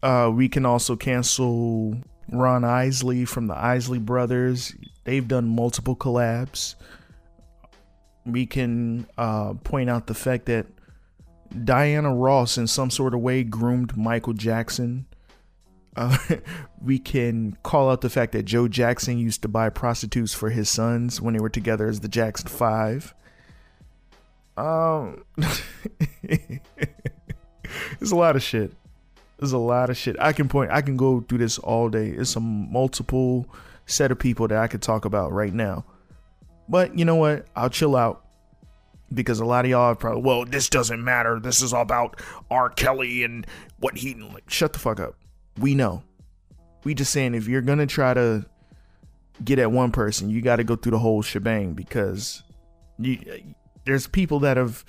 Uh, 0.03 0.29
we 0.33 0.49
can 0.49 0.65
also 0.65 0.97
cancel 0.97 1.97
Ron 2.29 2.65
Isley 2.65 3.23
from 3.23 3.47
the 3.47 3.57
Isley 3.57 3.99
Brothers. 3.99 4.75
They've 5.05 5.27
done 5.27 5.47
multiple 5.47 5.95
collabs. 5.95 6.75
We 8.25 8.45
can 8.45 9.07
uh, 9.17 9.53
point 9.63 9.89
out 9.89 10.07
the 10.07 10.13
fact 10.13 10.47
that 10.47 10.67
Diana 11.63 12.13
Ross, 12.13 12.57
in 12.57 12.67
some 12.67 12.89
sort 12.89 13.13
of 13.13 13.21
way, 13.21 13.43
groomed 13.43 13.97
Michael 13.97 14.33
Jackson. 14.33 15.05
Uh, 15.95 16.17
we 16.81 16.99
can 16.99 17.57
call 17.63 17.89
out 17.89 18.01
the 18.01 18.09
fact 18.09 18.31
that 18.33 18.43
Joe 18.43 18.67
Jackson 18.67 19.17
used 19.17 19.41
to 19.41 19.47
buy 19.47 19.69
prostitutes 19.69 20.33
for 20.33 20.49
his 20.49 20.69
sons 20.69 21.21
when 21.21 21.33
they 21.33 21.39
were 21.39 21.49
together 21.49 21.87
as 21.87 21.99
the 22.01 22.07
Jackson 22.07 22.47
Five. 22.47 23.13
Um, 24.57 25.23
it's 26.23 26.61
a 28.11 28.15
lot 28.15 28.35
of 28.35 28.43
shit. 28.43 28.73
There's 29.37 29.51
a 29.51 29.57
lot 29.57 29.89
of 29.89 29.97
shit. 29.97 30.15
I 30.19 30.33
can 30.33 30.49
point. 30.49 30.71
I 30.71 30.81
can 30.81 30.97
go 30.97 31.21
through 31.21 31.37
this 31.39 31.59
all 31.59 31.89
day. 31.89 32.09
It's 32.09 32.35
a 32.35 32.39
multiple 32.39 33.47
set 33.85 34.11
of 34.11 34.17
people 34.17 34.47
that 34.47 34.57
I 34.57 34.67
could 34.67 34.81
talk 34.81 35.05
about 35.05 35.31
right 35.31 35.53
now. 35.53 35.85
But 36.67 36.97
you 36.97 37.05
know 37.05 37.15
what? 37.15 37.45
I'll 37.55 37.69
chill 37.69 37.95
out 37.95 38.25
because 39.13 39.39
a 39.39 39.45
lot 39.45 39.65
of 39.65 39.71
y'all 39.71 39.95
probably, 39.95 40.21
well, 40.21 40.45
this 40.45 40.69
doesn't 40.69 41.03
matter. 41.03 41.39
This 41.39 41.61
is 41.61 41.73
all 41.73 41.81
about 41.81 42.21
R. 42.49 42.69
Kelly 42.69 43.23
and 43.23 43.45
what 43.79 43.97
he 43.97 44.13
like. 44.13 44.49
Shut 44.49 44.73
the 44.73 44.79
fuck 44.79 44.99
up. 44.99 45.15
We 45.59 45.75
know. 45.75 46.03
We 46.83 46.93
just 46.93 47.11
saying 47.11 47.35
if 47.35 47.47
you're 47.47 47.61
gonna 47.61 47.87
try 47.87 48.13
to 48.13 48.45
get 49.43 49.59
at 49.59 49.71
one 49.71 49.91
person, 49.91 50.29
you 50.29 50.41
got 50.41 50.57
to 50.57 50.63
go 50.63 50.75
through 50.75 50.91
the 50.91 50.99
whole 50.99 51.21
shebang 51.21 51.73
because 51.73 52.43
you, 52.97 53.19
there's 53.85 54.07
people 54.07 54.39
that 54.41 54.57
have 54.57 54.85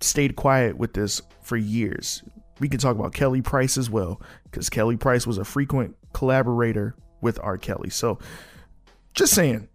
stayed 0.00 0.36
quiet 0.36 0.76
with 0.76 0.92
this 0.92 1.22
for 1.42 1.56
years 1.56 2.22
we 2.58 2.68
can 2.68 2.78
talk 2.78 2.96
about 2.96 3.12
Kelly 3.12 3.42
Price 3.42 3.76
as 3.76 3.90
well, 3.90 4.20
because 4.44 4.70
Kelly 4.70 4.96
Price 4.96 5.26
was 5.26 5.38
a 5.38 5.44
frequent 5.44 5.96
collaborator 6.12 6.94
with 7.20 7.38
R. 7.42 7.58
Kelly. 7.58 7.90
So, 7.90 8.18
just 9.14 9.34
saying. 9.34 9.68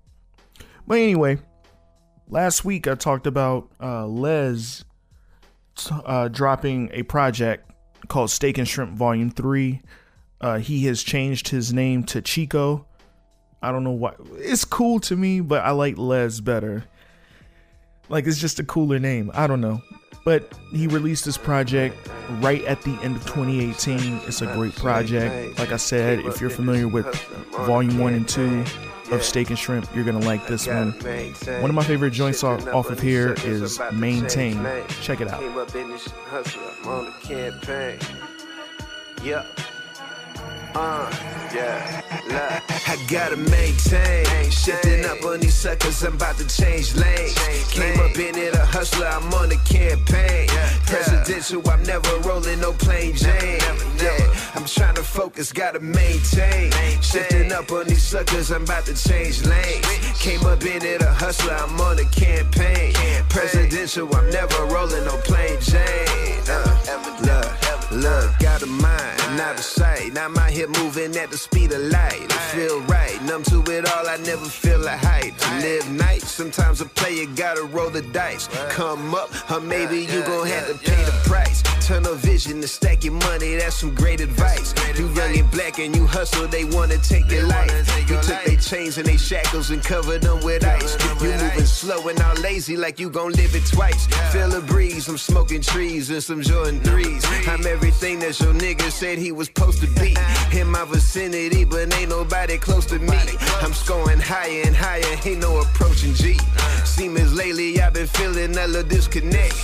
But 0.87 0.97
anyway, 0.97 1.39
last 2.31 2.65
week 2.65 2.87
I 2.87 2.95
talked 2.95 3.27
about 3.27 3.69
uh, 3.79 4.07
Les 4.07 4.83
uh, 5.91 6.27
dropping 6.29 6.89
a 6.93 7.03
project 7.03 7.69
called 8.07 8.31
Steak 8.31 8.57
and 8.57 8.67
Shrimp 8.67 8.93
Volume 8.93 9.29
3. 9.29 9.81
Uh, 10.39 10.57
he 10.57 10.85
has 10.87 11.03
changed 11.03 11.49
his 11.49 11.71
name 11.71 12.03
to 12.05 12.21
Chico. 12.21 12.87
I 13.61 13.71
don't 13.71 13.83
know 13.83 13.91
why. 13.91 14.15
It's 14.37 14.65
cool 14.65 14.99
to 15.01 15.15
me, 15.15 15.39
but 15.39 15.63
I 15.63 15.71
like 15.71 15.97
Les 15.97 16.39
better. 16.39 16.85
Like, 18.09 18.25
it's 18.25 18.39
just 18.39 18.59
a 18.59 18.63
cooler 18.63 18.97
name. 18.97 19.29
I 19.33 19.45
don't 19.45 19.61
know. 19.61 19.81
But 20.25 20.51
he 20.71 20.87
released 20.87 21.25
this 21.25 21.37
project 21.37 22.09
right 22.39 22.63
at 22.65 22.81
the 22.81 22.91
end 23.01 23.15
of 23.15 23.25
2018. 23.25 24.21
It's 24.27 24.41
a 24.41 24.47
great 24.47 24.75
project. 24.75 25.59
Like 25.59 25.71
I 25.71 25.77
said, 25.77 26.19
if 26.19 26.41
you're 26.41 26.49
familiar 26.49 26.87
with 26.87 27.05
Volume 27.51 27.99
1 27.99 28.13
and 28.13 28.27
2 28.27 28.65
of 29.11 29.23
Steak 29.23 29.49
and 29.49 29.59
Shrimp, 29.59 29.87
you're 29.95 30.05
to 30.19 30.25
like 30.25 30.47
this 30.47 30.67
one. 30.67 30.91
One 31.61 31.69
of 31.69 31.75
my 31.75 31.83
favorite 31.83 32.11
joints 32.11 32.43
off 32.43 32.65
off 32.67 32.89
of 32.89 32.99
here 32.99 33.33
is 33.45 33.79
Maintain. 33.93 34.65
Check 35.01 35.21
it 35.21 35.27
out. 35.27 35.41
Uh, 40.73 41.11
yeah. 41.53 42.01
I 42.87 43.05
gotta 43.09 43.35
maintain. 43.35 44.25
Shifting 44.51 45.05
up 45.05 45.23
on 45.25 45.39
these 45.41 45.53
suckers, 45.55 46.01
I'm 46.03 46.15
about 46.15 46.37
to 46.37 46.47
change 46.47 46.95
lanes. 46.95 47.35
Came 47.71 47.99
up 47.99 48.15
in 48.17 48.37
it 48.37 48.53
a 48.55 48.65
hustler, 48.65 49.07
I'm 49.07 49.33
on 49.33 49.51
a 49.51 49.57
campaign. 49.57 50.47
Presidential, 50.85 51.61
I'm 51.69 51.83
never 51.83 52.17
rolling 52.19 52.59
no 52.61 52.71
plain 52.73 53.15
Jane. 53.15 53.59
Yeah, 53.97 54.33
focus, 55.11 55.51
gotta 55.51 55.79
maintain. 55.79 56.71
Shifting 57.01 57.51
up 57.51 57.71
on 57.71 57.85
these 57.87 58.01
suckers, 58.01 58.51
I'm 58.51 58.63
about 58.63 58.85
to 58.85 58.95
change 58.95 59.45
lanes. 59.45 59.85
Came 60.19 60.45
up 60.45 60.63
in 60.63 60.83
it 60.83 61.01
a 61.01 61.11
hustler, 61.11 61.53
I'm 61.53 61.79
on 61.81 61.99
a 61.99 62.05
campaign. 62.05 62.93
Presidential, 63.29 64.07
I'm 64.15 64.29
never 64.29 64.65
rolling 64.65 65.03
no 65.05 65.17
plain 65.23 65.59
Jane. 65.59 66.41
Uh, 66.47 67.17
look, 67.27 67.91
look, 67.91 68.39
got 68.39 68.61
a 68.63 68.67
mind, 68.67 69.17
not 69.37 69.59
a 69.59 69.63
sight. 69.63 70.13
Now 70.13 70.25
I'm 70.25 70.37
out 70.37 70.69
moving 70.79 71.15
at 71.17 71.29
the 71.29 71.37
speed 71.37 71.71
of 71.73 71.81
light. 71.81 72.27
I 72.29 72.39
feel 72.55 72.79
right, 72.81 73.21
numb 73.23 73.43
to 73.43 73.61
it 73.71 73.85
all, 73.91 74.07
I 74.07 74.17
never 74.17 74.45
feel 74.45 74.85
a 74.85 74.95
height. 74.95 75.37
To 75.37 75.49
live 75.59 75.91
night, 75.91 76.21
sometimes 76.21 76.79
a 76.81 76.85
player 76.85 77.25
gotta 77.35 77.63
roll 77.63 77.89
the 77.89 78.01
dice. 78.13 78.47
Come 78.69 79.13
up, 79.13 79.29
or 79.51 79.59
maybe 79.59 79.99
you 79.99 80.21
gon' 80.23 80.47
have 80.47 80.67
to 80.67 80.75
pay 80.75 81.03
the 81.03 81.17
price. 81.25 81.63
Tunnel 81.91 82.15
vision 82.15 82.61
to 82.61 82.69
stack 82.69 83.03
your 83.03 83.11
money, 83.11 83.55
that's 83.57 83.75
some 83.81 83.93
great 83.93 84.21
advice. 84.21 84.73
You 84.97 85.09
young 85.09 85.37
and 85.37 85.51
black 85.51 85.77
and 85.77 85.93
you 85.93 86.05
hustle, 86.07 86.47
they 86.47 86.63
wanna 86.63 86.97
take 86.99 87.29
your 87.29 87.43
life. 87.43 87.69
You 88.09 88.15
took 88.21 88.41
their 88.45 88.55
chains 88.55 88.97
and 88.97 89.05
they 89.05 89.17
shackles 89.17 89.71
and 89.71 89.83
covered 89.83 90.21
them 90.21 90.39
with 90.41 90.65
ice. 90.65 90.95
You 91.21 91.31
moving 91.31 91.65
slow 91.65 92.07
and 92.07 92.17
all 92.21 92.35
lazy 92.35 92.77
like 92.77 92.97
you 92.97 93.09
gon' 93.09 93.33
live 93.33 93.53
it 93.53 93.65
twice. 93.65 94.07
Feel 94.31 94.55
a 94.55 94.61
breeze, 94.61 95.09
I'm 95.09 95.17
smoking 95.17 95.61
trees 95.61 96.09
and 96.09 96.23
some 96.23 96.41
Jordan 96.41 96.79
3s. 96.79 97.25
I'm 97.49 97.67
everything 97.67 98.19
that 98.19 98.39
your 98.39 98.53
nigga 98.53 98.89
said 98.89 99.17
he 99.17 99.33
was 99.33 99.47
supposed 99.47 99.81
to 99.81 99.87
be. 99.99 100.15
In 100.57 100.71
my 100.71 100.85
vicinity, 100.85 101.65
but 101.65 101.93
ain't 101.99 102.09
nobody 102.09 102.57
close 102.57 102.85
to 102.85 102.99
me. 102.99 103.19
I'm 103.61 103.73
scoring 103.73 104.21
higher 104.21 104.61
and 104.65 104.73
higher, 104.73 105.17
ain't 105.25 105.41
no 105.41 105.59
approaching 105.59 106.13
G. 106.13 106.39
Seems 106.85 107.33
lately 107.33 107.81
I've 107.81 107.93
been 107.93 108.07
feeling 108.07 108.57
a 108.57 108.67
little 108.67 108.83
disconnect. 108.83 109.55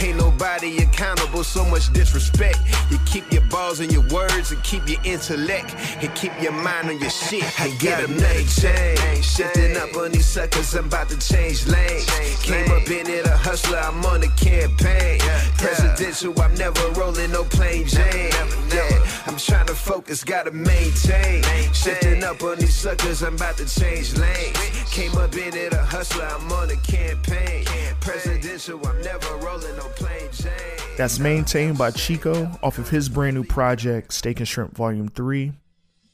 Ain't 0.00 0.18
nobody 0.18 0.78
accountable, 0.78 1.44
so 1.44 1.64
much 1.72 1.90
disrespect. 1.94 2.58
You 2.90 2.98
keep 3.06 3.24
your 3.32 3.42
balls 3.48 3.80
in 3.80 3.88
your 3.88 4.06
words 4.12 4.52
and 4.52 4.62
keep 4.62 4.86
your 4.86 5.00
intellect 5.04 5.74
and 6.02 6.14
keep 6.14 6.32
your 6.40 6.52
mind 6.52 6.90
on 6.90 7.00
your 7.00 7.08
shit. 7.08 7.44
I 7.58 7.74
gotta 7.80 8.08
make 8.08 8.46
change. 8.48 9.24
Shifting 9.24 9.78
up 9.78 9.96
on 9.96 10.12
these 10.12 10.26
suckers, 10.26 10.74
I'm 10.74 10.86
about 10.86 11.08
to 11.08 11.18
change 11.18 11.66
lanes. 11.66 12.04
Came 12.42 12.70
up 12.70 12.86
in 12.90 13.08
it 13.08 13.24
a 13.26 13.36
hustler, 13.36 13.78
I'm 13.78 14.04
on 14.04 14.22
a 14.22 14.28
campaign. 14.36 15.20
Presidential, 15.56 16.38
I'm 16.42 16.54
never 16.56 16.84
rolling 16.90 17.32
no 17.32 17.44
plain 17.44 17.86
Jane. 17.86 18.32
Yeah, 18.68 19.24
I'm 19.26 19.38
trying 19.38 19.66
to 19.66 19.74
focus, 19.74 20.22
gotta 20.24 20.50
maintain. 20.50 21.42
Shifting 21.72 22.22
up 22.22 22.42
on 22.42 22.58
these 22.58 22.76
suckers, 22.76 23.22
I'm 23.22 23.36
about 23.36 23.56
to 23.56 23.66
change 23.66 24.14
lanes. 24.18 24.58
Came 24.90 25.16
up 25.16 25.34
in 25.34 25.56
it 25.56 25.72
a 25.72 25.82
hustler, 25.82 26.26
I'm 26.26 26.52
on 26.52 26.68
a 26.70 26.76
campaign. 26.76 27.64
Presidential, 28.00 28.78
I'm 28.86 29.00
never 29.00 29.36
rolling 29.36 29.76
no 29.76 29.88
plain 29.96 30.28
Jane. 30.32 30.72
That's 30.98 31.18
by 31.52 31.90
Chico 31.90 32.50
off 32.62 32.78
of 32.78 32.88
his 32.88 33.10
brand 33.10 33.36
new 33.36 33.44
project, 33.44 34.14
Steak 34.14 34.38
and 34.38 34.48
Shrimp 34.48 34.74
Volume 34.74 35.08
3. 35.08 35.52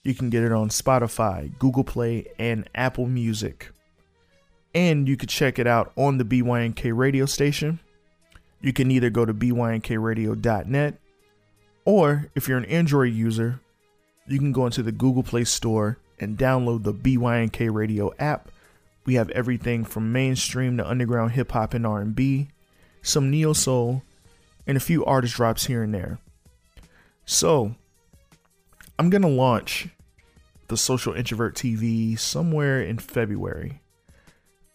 You 0.02 0.14
can 0.14 0.30
get 0.30 0.42
it 0.42 0.50
on 0.50 0.68
Spotify, 0.68 1.56
Google 1.60 1.84
Play, 1.84 2.26
and 2.40 2.68
Apple 2.74 3.06
Music. 3.06 3.70
And 4.74 5.06
you 5.06 5.16
could 5.16 5.28
check 5.28 5.60
it 5.60 5.66
out 5.68 5.92
on 5.94 6.18
the 6.18 6.24
BYNK 6.24 6.90
radio 6.92 7.24
station. 7.24 7.78
you 8.60 8.72
can 8.72 8.90
either 8.90 9.10
go 9.10 9.24
to 9.24 9.32
bynkradio.net 9.32 10.94
or 11.84 12.26
if 12.34 12.48
you're 12.48 12.58
an 12.58 12.64
Android 12.64 13.12
user, 13.12 13.60
you 14.26 14.40
can 14.40 14.50
go 14.50 14.66
into 14.66 14.82
the 14.82 14.90
Google 14.90 15.22
Play 15.22 15.44
Store 15.44 15.98
and 16.18 16.36
download 16.36 16.82
the 16.82 16.92
BYNK 16.92 17.72
Radio 17.72 18.12
app. 18.18 18.50
We 19.06 19.14
have 19.14 19.30
everything 19.30 19.84
from 19.84 20.10
mainstream 20.10 20.78
to 20.78 20.90
underground 20.90 21.30
hip 21.32 21.52
hop 21.52 21.74
and 21.74 21.86
R&B, 21.86 22.48
some 23.02 23.30
neo 23.30 23.52
soul, 23.52 24.02
and 24.68 24.76
a 24.76 24.80
few 24.80 25.04
artist 25.04 25.34
drops 25.34 25.66
here 25.66 25.82
and 25.82 25.92
there. 25.92 26.20
So, 27.24 27.74
I'm 28.98 29.10
going 29.10 29.22
to 29.22 29.28
launch 29.28 29.88
the 30.68 30.76
Social 30.76 31.14
Introvert 31.14 31.56
TV 31.56 32.18
somewhere 32.18 32.80
in 32.82 32.98
February. 32.98 33.80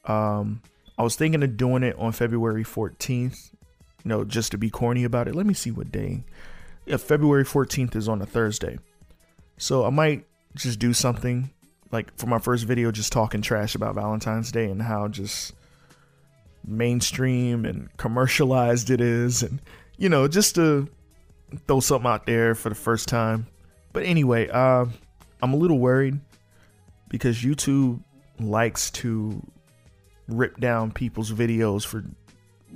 Um, 0.05 0.61
I 0.97 1.03
was 1.03 1.15
thinking 1.15 1.43
of 1.43 1.55
doing 1.55 1.83
it 1.83 1.95
on 1.97 2.11
February 2.11 2.63
14th, 2.63 3.51
you 3.53 4.09
know, 4.09 4.25
just 4.25 4.51
to 4.51 4.57
be 4.57 4.69
corny 4.69 5.03
about 5.03 5.27
it. 5.27 5.35
Let 5.35 5.45
me 5.45 5.53
see 5.53 5.71
what 5.71 5.91
day. 5.91 6.23
Yeah, 6.85 6.97
February 6.97 7.45
14th 7.45 7.95
is 7.95 8.09
on 8.09 8.21
a 8.21 8.25
Thursday. 8.25 8.79
So 9.57 9.85
I 9.85 9.89
might 9.89 10.25
just 10.55 10.79
do 10.79 10.93
something 10.93 11.51
like 11.91 12.15
for 12.17 12.27
my 12.27 12.39
first 12.39 12.65
video, 12.65 12.91
just 12.91 13.13
talking 13.13 13.41
trash 13.41 13.75
about 13.75 13.95
Valentine's 13.95 14.51
Day 14.51 14.65
and 14.65 14.81
how 14.81 15.07
just 15.07 15.53
mainstream 16.65 17.65
and 17.65 17.95
commercialized 17.97 18.89
it 18.89 18.99
is. 18.99 19.43
And, 19.43 19.61
you 20.03 20.09
know, 20.09 20.27
just 20.27 20.55
to 20.55 20.89
throw 21.65 21.79
something 21.79 22.11
out 22.11 22.25
there 22.25 22.55
for 22.55 22.67
the 22.67 22.75
first 22.75 23.07
time. 23.07 23.47
But 23.93 24.03
anyway, 24.03 24.49
uh, 24.49 24.85
I'm 25.41 25.53
a 25.53 25.55
little 25.55 25.79
worried 25.79 26.19
because 27.07 27.37
YouTube 27.37 28.03
likes 28.37 28.91
to 28.91 29.41
rip 30.27 30.59
down 30.59 30.91
people's 30.91 31.31
videos 31.31 31.85
for 31.85 32.03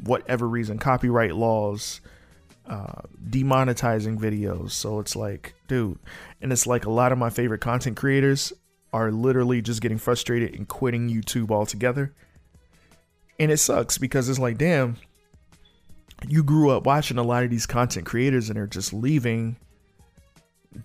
whatever 0.06 0.48
reason, 0.48 0.78
copyright 0.78 1.36
laws, 1.36 2.00
uh, 2.66 3.02
demonetizing 3.30 4.18
videos. 4.18 4.72
So 4.72 5.02
it's 5.02 5.18
like, 5.18 5.54
dude, 5.68 6.00
and 6.42 6.54
it's 6.54 6.66
like 6.66 6.86
a 6.86 6.92
lot 6.92 7.12
of 7.12 7.18
my 7.18 7.30
favorite 7.30 7.60
content 7.60 7.98
creators 7.98 8.54
are 8.94 9.12
literally 9.12 9.62
just 9.62 9.82
getting 9.82 9.98
frustrated 9.98 10.56
and 10.56 10.66
quitting 10.66 11.10
YouTube 11.10 11.52
altogether. 11.52 12.14
And 13.38 13.52
it 13.52 13.58
sucks 13.58 13.98
because 13.98 14.30
it's 14.30 14.40
like, 14.40 14.58
damn, 14.58 14.96
you 16.28 16.44
grew 16.44 16.72
up 16.72 16.86
watching 16.86 17.18
a 17.18 17.24
lot 17.24 17.44
of 17.44 17.50
these 17.50 17.66
content 17.66 18.06
creators 18.06 18.50
and 18.50 18.58
are 18.58 18.68
just 18.68 18.94
leaving 18.94 19.58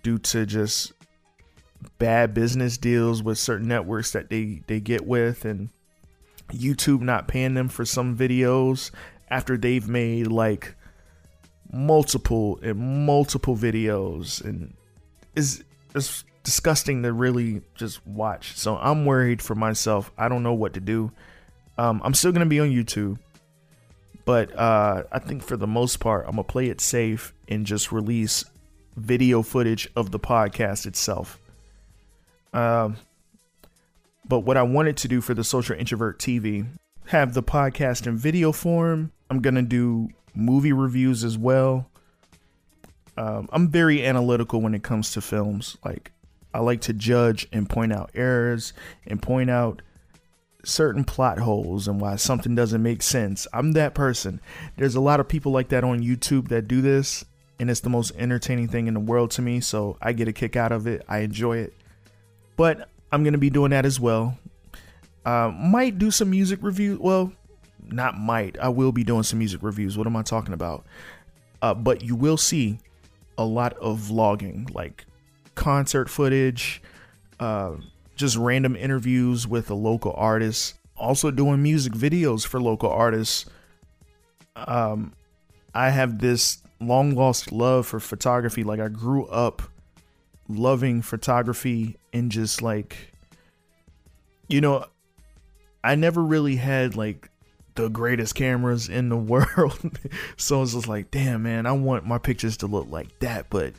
due 0.03 0.17
to 0.17 0.45
just 0.45 0.93
bad 1.97 2.33
business 2.33 2.77
deals 2.77 3.21
with 3.21 3.37
certain 3.37 3.67
networks 3.67 4.11
that 4.11 4.29
they 4.29 4.61
they 4.67 4.79
get 4.79 5.05
with 5.05 5.45
and 5.45 5.69
YouTube 6.51 7.01
not 7.01 7.27
paying 7.27 7.53
them 7.53 7.67
for 7.67 7.85
some 7.85 8.17
videos 8.17 8.91
after 9.29 9.57
they've 9.57 9.87
made 9.87 10.27
like 10.27 10.75
multiple 11.71 12.59
and 12.61 13.05
multiple 13.05 13.55
videos 13.55 14.43
and 14.43 14.73
is 15.35 15.63
it's 15.95 16.23
disgusting 16.43 17.03
to 17.03 17.13
really 17.13 17.61
just 17.75 18.05
watch. 18.05 18.57
So 18.57 18.77
I'm 18.77 19.05
worried 19.05 19.41
for 19.41 19.55
myself. 19.55 20.11
I 20.17 20.27
don't 20.27 20.43
know 20.43 20.53
what 20.53 20.73
to 20.73 20.79
do. 20.79 21.11
Um, 21.77 22.01
I'm 22.03 22.13
still 22.13 22.31
gonna 22.31 22.45
be 22.45 22.59
on 22.59 22.69
YouTube, 22.69 23.17
but 24.25 24.57
uh, 24.57 25.03
I 25.11 25.19
think 25.19 25.43
for 25.43 25.57
the 25.57 25.67
most 25.67 25.99
part, 25.99 26.25
I'm 26.25 26.31
gonna 26.31 26.43
play 26.43 26.67
it 26.67 26.81
safe 26.81 27.33
and 27.47 27.65
just 27.65 27.91
release 27.91 28.45
video 28.95 29.41
footage 29.41 29.89
of 29.95 30.11
the 30.11 30.19
podcast 30.19 30.85
itself. 30.85 31.39
Um, 32.53 32.97
but 34.27 34.41
what 34.41 34.57
I 34.57 34.63
wanted 34.63 34.97
to 34.97 35.07
do 35.07 35.21
for 35.21 35.33
the 35.33 35.43
Social 35.43 35.75
Introvert 35.75 36.19
TV, 36.19 36.65
have 37.07 37.33
the 37.33 37.43
podcast 37.43 38.07
in 38.07 38.17
video 38.17 38.51
form. 38.51 39.11
I'm 39.29 39.41
to 39.41 39.61
do 39.61 40.09
movie 40.33 40.73
reviews 40.73 41.23
as 41.23 41.37
well. 41.37 41.89
Um, 43.17 43.49
I'm 43.51 43.69
very 43.69 44.05
analytical 44.05 44.61
when 44.61 44.73
it 44.73 44.83
comes 44.83 45.11
to 45.11 45.21
films. 45.21 45.77
Like, 45.83 46.11
I 46.53 46.59
like 46.59 46.81
to 46.81 46.93
judge 46.93 47.47
and 47.51 47.69
point 47.69 47.91
out 47.93 48.11
errors 48.13 48.73
and 49.05 49.21
point 49.21 49.49
out 49.49 49.81
certain 50.63 51.03
plot 51.03 51.39
holes 51.39 51.87
and 51.87 51.99
why 51.99 52.15
something 52.15 52.55
doesn't 52.55 52.81
make 52.81 53.01
sense. 53.01 53.47
I'm 53.53 53.73
that 53.73 53.93
person. 53.93 54.39
There's 54.77 54.95
a 54.95 55.01
lot 55.01 55.19
of 55.19 55.27
people 55.27 55.51
like 55.51 55.69
that 55.69 55.83
on 55.83 56.01
YouTube 56.01 56.47
that 56.49 56.67
do 56.67 56.81
this, 56.81 57.25
and 57.59 57.69
it's 57.69 57.81
the 57.81 57.89
most 57.89 58.11
entertaining 58.17 58.67
thing 58.67 58.87
in 58.87 58.93
the 58.93 58.99
world 58.99 59.31
to 59.31 59.41
me. 59.41 59.59
So 59.59 59.97
I 60.01 60.13
get 60.13 60.27
a 60.27 60.33
kick 60.33 60.55
out 60.55 60.71
of 60.71 60.87
it. 60.87 61.03
I 61.07 61.19
enjoy 61.19 61.57
it. 61.57 61.73
But 62.55 62.89
I'm 63.11 63.23
going 63.23 63.33
to 63.33 63.39
be 63.39 63.49
doing 63.49 63.71
that 63.71 63.85
as 63.85 63.99
well. 63.99 64.37
Uh, 65.25 65.51
might 65.55 65.97
do 65.97 66.11
some 66.11 66.29
music 66.29 66.59
review. 66.61 66.97
Well, 67.01 67.33
not 67.89 68.17
might. 68.17 68.57
I 68.59 68.69
will 68.69 68.91
be 68.91 69.03
doing 69.03 69.23
some 69.23 69.39
music 69.39 69.61
reviews. 69.63 69.97
What 69.97 70.07
am 70.07 70.15
I 70.15 70.23
talking 70.23 70.53
about? 70.53 70.85
Uh, 71.61 71.73
but 71.73 72.03
you 72.03 72.15
will 72.15 72.37
see 72.37 72.79
a 73.37 73.45
lot 73.45 73.73
of 73.73 73.99
vlogging, 73.99 74.73
like 74.73 75.05
concert 75.55 76.09
footage, 76.09 76.81
uh, 77.39 77.75
just 78.15 78.37
random 78.37 78.75
interviews 78.75 79.47
with 79.47 79.69
a 79.69 79.75
local 79.75 80.13
artist. 80.15 80.75
Also 80.95 81.31
doing 81.31 81.61
music 81.63 81.93
videos 81.93 82.45
for 82.45 82.61
local 82.61 82.89
artists. 82.89 83.45
Um, 84.55 85.13
I 85.73 85.89
have 85.89 86.19
this 86.19 86.59
long 86.79 87.15
lost 87.15 87.51
love 87.51 87.87
for 87.87 87.99
photography. 87.99 88.63
Like 88.63 88.79
I 88.79 88.89
grew 88.89 89.25
up 89.25 89.63
loving 90.47 91.01
photography 91.01 91.97
and 92.11 92.31
just 92.31 92.61
like 92.61 93.13
you 94.47 94.59
know 94.59 94.85
i 95.83 95.95
never 95.95 96.21
really 96.21 96.57
had 96.57 96.95
like 96.95 97.29
the 97.75 97.89
greatest 97.89 98.35
cameras 98.35 98.89
in 98.89 99.09
the 99.09 99.17
world 99.17 99.97
so 100.37 100.61
it's 100.61 100.73
just 100.73 100.87
like 100.87 101.09
damn 101.11 101.43
man 101.43 101.65
i 101.65 101.71
want 101.71 102.05
my 102.05 102.17
pictures 102.17 102.57
to 102.57 102.67
look 102.67 102.87
like 102.89 103.07
that 103.19 103.49
but 103.49 103.73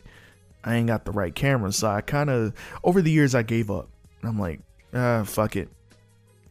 i 0.64 0.76
ain't 0.76 0.86
got 0.86 1.04
the 1.04 1.12
right 1.12 1.34
camera 1.34 1.70
so 1.70 1.88
i 1.88 2.00
kind 2.00 2.30
of 2.30 2.52
over 2.82 3.02
the 3.02 3.10
years 3.10 3.34
i 3.34 3.42
gave 3.42 3.70
up 3.70 3.88
i'm 4.26 4.38
like 4.38 4.60
ah 4.94 5.22
fuck 5.24 5.56
it 5.56 5.68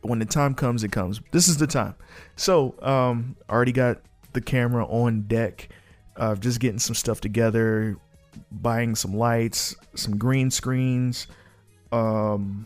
when 0.02 0.20
the 0.20 0.26
time 0.26 0.54
comes 0.54 0.84
it 0.84 0.92
comes 0.92 1.22
this 1.32 1.48
is 1.48 1.58
the 1.58 1.68
time 1.68 1.96
so 2.36 2.76
um 2.82 3.36
already 3.50 3.72
got 3.72 4.00
the 4.34 4.42
camera 4.42 4.86
on 4.86 5.22
deck 5.22 5.70
uh, 6.16 6.36
just 6.36 6.60
getting 6.60 6.80
some 6.80 6.94
stuff 6.94 7.20
together 7.22 7.98
buying 8.52 8.96
some 8.96 9.16
lights, 9.16 9.76
some 9.96 10.18
green 10.18 10.52
screens. 10.52 11.28
Um, 11.92 12.66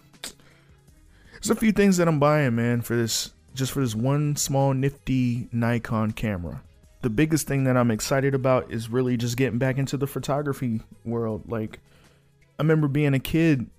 there's 1.33 1.49
a 1.49 1.55
few 1.55 1.71
things 1.71 1.97
that 1.97 2.07
I'm 2.07 2.19
buying, 2.19 2.55
man, 2.55 2.81
for 2.81 2.95
this 2.95 3.33
just 3.53 3.71
for 3.71 3.79
this 3.79 3.95
one 3.95 4.35
small 4.35 4.73
nifty 4.73 5.49
Nikon 5.51 6.11
camera. 6.11 6.61
The 7.01 7.09
biggest 7.09 7.47
thing 7.47 7.63
that 7.65 7.77
I'm 7.77 7.91
excited 7.91 8.35
about 8.35 8.71
is 8.71 8.89
really 8.89 9.17
just 9.17 9.37
getting 9.37 9.59
back 9.59 9.77
into 9.77 9.97
the 9.97 10.07
photography 10.07 10.81
world. 11.05 11.43
Like, 11.47 11.79
I 12.59 12.63
remember 12.63 12.87
being 12.87 13.13
a 13.13 13.19
kid 13.19 13.69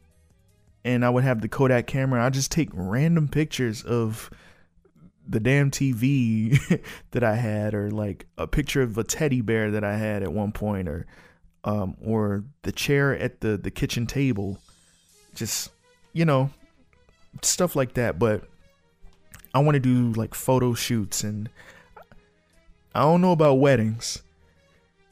and 0.89 1.05
I 1.05 1.11
would 1.11 1.24
have 1.24 1.43
the 1.43 1.49
Kodak 1.49 1.86
camera. 1.86 2.24
I 2.24 2.30
just 2.30 2.51
take 2.51 2.70
random 2.72 3.28
pictures 3.28 3.82
of 3.82 4.30
the 5.28 5.39
damn 5.39 5.70
TV 5.70 6.82
that 7.11 7.22
I 7.22 7.34
had, 7.34 7.74
or 7.74 7.91
like 7.91 8.24
a 8.39 8.47
picture 8.47 8.80
of 8.80 8.97
a 8.97 9.05
teddy 9.05 9.43
bear 9.43 9.70
that 9.72 9.84
I 9.84 9.99
had 9.99 10.22
at 10.22 10.32
one 10.32 10.51
point, 10.51 10.89
or 10.89 11.07
um, 11.62 11.95
or 12.03 12.45
the 12.62 12.72
chair 12.72 13.14
at 13.14 13.43
the 13.43 13.59
the 13.59 13.70
kitchen 13.70 14.07
table, 14.07 14.59
just 15.34 15.70
you 16.14 16.24
know, 16.24 16.49
stuff 17.43 17.76
like 17.76 17.93
that. 17.95 18.18
But 18.18 18.45
I 19.53 19.59
want 19.59 19.74
to 19.74 19.80
do 19.80 20.18
like 20.18 20.34
photo 20.34 20.72
shoots, 20.72 21.22
and 21.22 21.51
I 22.95 23.03
don't 23.03 23.20
know 23.20 23.32
about 23.32 23.57
weddings. 23.57 24.22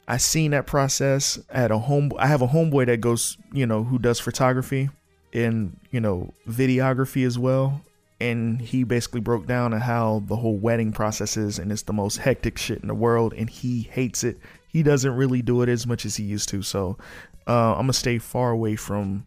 I 0.07 0.17
seen 0.17 0.51
that 0.51 0.65
process 0.65 1.37
at 1.51 1.69
a 1.69 1.77
home. 1.77 2.13
I 2.17 2.25
have 2.25 2.41
a 2.41 2.47
homeboy 2.47 2.87
that 2.87 2.99
goes, 2.99 3.37
you 3.53 3.67
know, 3.67 3.83
who 3.83 3.99
does 3.99 4.19
photography 4.19 4.89
and 5.45 5.79
you 5.91 5.99
know 5.99 6.33
videography 6.47 7.25
as 7.25 7.37
well. 7.37 7.81
And 8.19 8.59
he 8.59 8.83
basically 8.83 9.21
broke 9.21 9.45
down 9.45 9.75
on 9.75 9.81
how 9.81 10.23
the 10.25 10.37
whole 10.37 10.57
wedding 10.57 10.91
process 10.91 11.37
is, 11.37 11.59
and 11.59 11.71
it's 11.71 11.83
the 11.83 11.93
most 11.93 12.17
hectic 12.17 12.57
shit 12.57 12.81
in 12.81 12.87
the 12.87 12.95
world, 12.95 13.31
and 13.37 13.47
he 13.47 13.83
hates 13.83 14.23
it 14.23 14.39
he 14.77 14.83
doesn't 14.83 15.15
really 15.15 15.41
do 15.41 15.63
it 15.63 15.69
as 15.69 15.87
much 15.87 16.05
as 16.05 16.17
he 16.17 16.23
used 16.23 16.49
to. 16.49 16.61
So 16.61 16.97
uh, 17.47 17.71
I'm 17.73 17.83
gonna 17.83 17.93
stay 17.93 18.19
far 18.19 18.51
away 18.51 18.75
from 18.75 19.25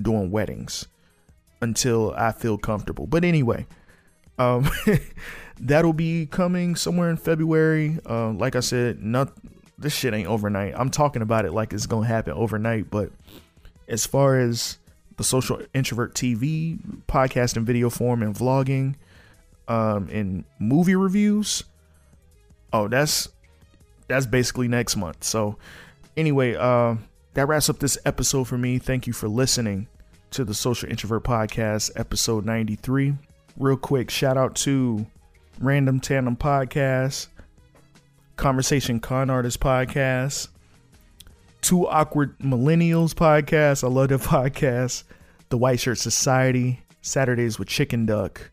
doing 0.00 0.30
weddings 0.30 0.86
until 1.62 2.12
I 2.16 2.32
feel 2.32 2.58
comfortable. 2.58 3.06
But 3.06 3.24
anyway, 3.24 3.66
um, 4.38 4.68
that'll 5.60 5.94
be 5.94 6.26
coming 6.26 6.76
somewhere 6.76 7.08
in 7.08 7.16
February. 7.16 7.98
Uh, 8.04 8.32
like 8.32 8.56
I 8.56 8.60
said, 8.60 9.02
not 9.02 9.32
this 9.78 9.94
shit 9.94 10.12
ain't 10.12 10.28
overnight. 10.28 10.74
I'm 10.76 10.90
talking 10.90 11.22
about 11.22 11.46
it 11.46 11.52
like 11.52 11.72
it's 11.72 11.86
gonna 11.86 12.06
happen 12.06 12.34
overnight. 12.34 12.90
But 12.90 13.10
as 13.88 14.04
far 14.04 14.38
as 14.38 14.76
the 15.20 15.24
social 15.24 15.60
introvert 15.74 16.14
TV 16.14 16.78
podcast 17.06 17.54
and 17.54 17.66
video 17.66 17.90
form 17.90 18.22
and 18.22 18.34
vlogging, 18.34 18.94
um, 19.68 20.08
and 20.10 20.44
movie 20.58 20.94
reviews, 20.94 21.62
oh, 22.72 22.88
that's 22.88 23.28
that's 24.08 24.24
basically 24.24 24.66
next 24.66 24.96
month. 24.96 25.22
So 25.22 25.58
anyway, 26.16 26.54
uh, 26.54 26.96
that 27.34 27.48
wraps 27.48 27.68
up 27.68 27.80
this 27.80 27.98
episode 28.06 28.44
for 28.44 28.56
me. 28.56 28.78
Thank 28.78 29.06
you 29.06 29.12
for 29.12 29.28
listening 29.28 29.88
to 30.30 30.42
the 30.42 30.54
Social 30.54 30.88
Introvert 30.88 31.22
Podcast, 31.22 31.90
episode 31.96 32.46
93. 32.46 33.12
Real 33.58 33.76
quick, 33.76 34.08
shout 34.08 34.38
out 34.38 34.54
to 34.54 35.04
Random 35.60 36.00
Tandem 36.00 36.34
Podcast, 36.34 37.26
Conversation 38.36 39.00
Con 39.00 39.28
Artist 39.28 39.60
podcast, 39.60 40.48
Two 41.60 41.86
Awkward 41.86 42.38
Millennials 42.38 43.14
podcast. 43.14 43.84
I 43.84 43.88
love 43.88 44.08
that 44.08 44.20
podcast. 44.20 45.04
The 45.50 45.58
White 45.58 45.80
Shirt 45.80 45.98
Society, 45.98 46.80
Saturdays 47.02 47.58
with 47.58 47.68
Chicken 47.68 48.06
Duck, 48.06 48.50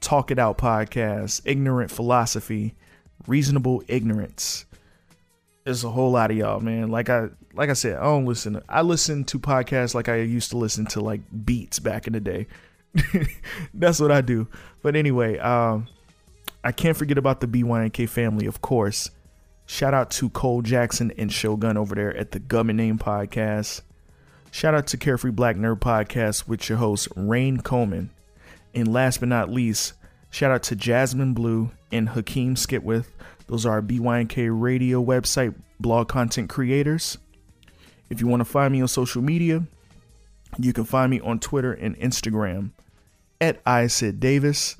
Talk 0.00 0.30
It 0.30 0.38
Out 0.38 0.58
podcast, 0.58 1.40
Ignorant 1.44 1.90
Philosophy, 1.90 2.74
Reasonable 3.26 3.82
Ignorance. 3.88 4.66
There's 5.64 5.84
a 5.84 5.90
whole 5.90 6.12
lot 6.12 6.30
of 6.30 6.36
y'all, 6.36 6.60
man. 6.60 6.90
Like 6.90 7.08
I 7.08 7.28
like 7.54 7.70
I 7.70 7.74
said, 7.74 7.96
I 7.96 8.04
don't 8.04 8.24
listen. 8.24 8.62
I 8.68 8.82
listen 8.82 9.24
to 9.24 9.38
podcasts 9.38 9.94
like 9.94 10.08
I 10.08 10.16
used 10.16 10.50
to 10.50 10.56
listen 10.58 10.86
to 10.86 11.00
like 11.00 11.22
beats 11.44 11.78
back 11.78 12.06
in 12.06 12.12
the 12.12 12.20
day. 12.20 12.46
That's 13.74 14.00
what 14.00 14.12
I 14.12 14.20
do. 14.20 14.46
But 14.82 14.96
anyway, 14.96 15.38
um, 15.38 15.88
I 16.62 16.72
can't 16.72 16.96
forget 16.96 17.18
about 17.18 17.40
the 17.40 17.46
BYNK 17.46 18.08
family, 18.08 18.46
of 18.46 18.60
course. 18.60 19.10
Shout 19.70 19.92
out 19.92 20.10
to 20.12 20.30
Cole 20.30 20.62
Jackson 20.62 21.12
and 21.18 21.30
Shogun 21.30 21.76
over 21.76 21.94
there 21.94 22.16
at 22.16 22.30
the 22.30 22.38
Gummy 22.38 22.72
Name 22.72 22.98
Podcast. 22.98 23.82
Shout 24.50 24.74
out 24.74 24.86
to 24.88 24.96
Carefree 24.96 25.30
Black 25.30 25.56
Nerd 25.56 25.80
Podcast 25.80 26.48
with 26.48 26.70
your 26.70 26.78
host, 26.78 27.06
Rain 27.14 27.60
Coleman. 27.60 28.08
And 28.74 28.90
last 28.90 29.20
but 29.20 29.28
not 29.28 29.52
least, 29.52 29.92
shout 30.30 30.50
out 30.50 30.62
to 30.64 30.74
Jasmine 30.74 31.34
Blue 31.34 31.70
and 31.92 32.08
Hakeem 32.08 32.54
Skipwith. 32.54 33.08
Those 33.46 33.66
are 33.66 33.82
BYNK 33.82 34.48
radio 34.58 35.04
website 35.04 35.54
blog 35.78 36.08
content 36.08 36.48
creators. 36.48 37.18
If 38.08 38.22
you 38.22 38.26
want 38.26 38.40
to 38.40 38.46
find 38.46 38.72
me 38.72 38.80
on 38.80 38.88
social 38.88 39.20
media, 39.20 39.64
you 40.58 40.72
can 40.72 40.84
find 40.84 41.10
me 41.10 41.20
on 41.20 41.40
Twitter 41.40 41.74
and 41.74 41.94
Instagram 41.98 42.70
at 43.38 43.62
Isid 43.66 44.18
Davis, 44.18 44.76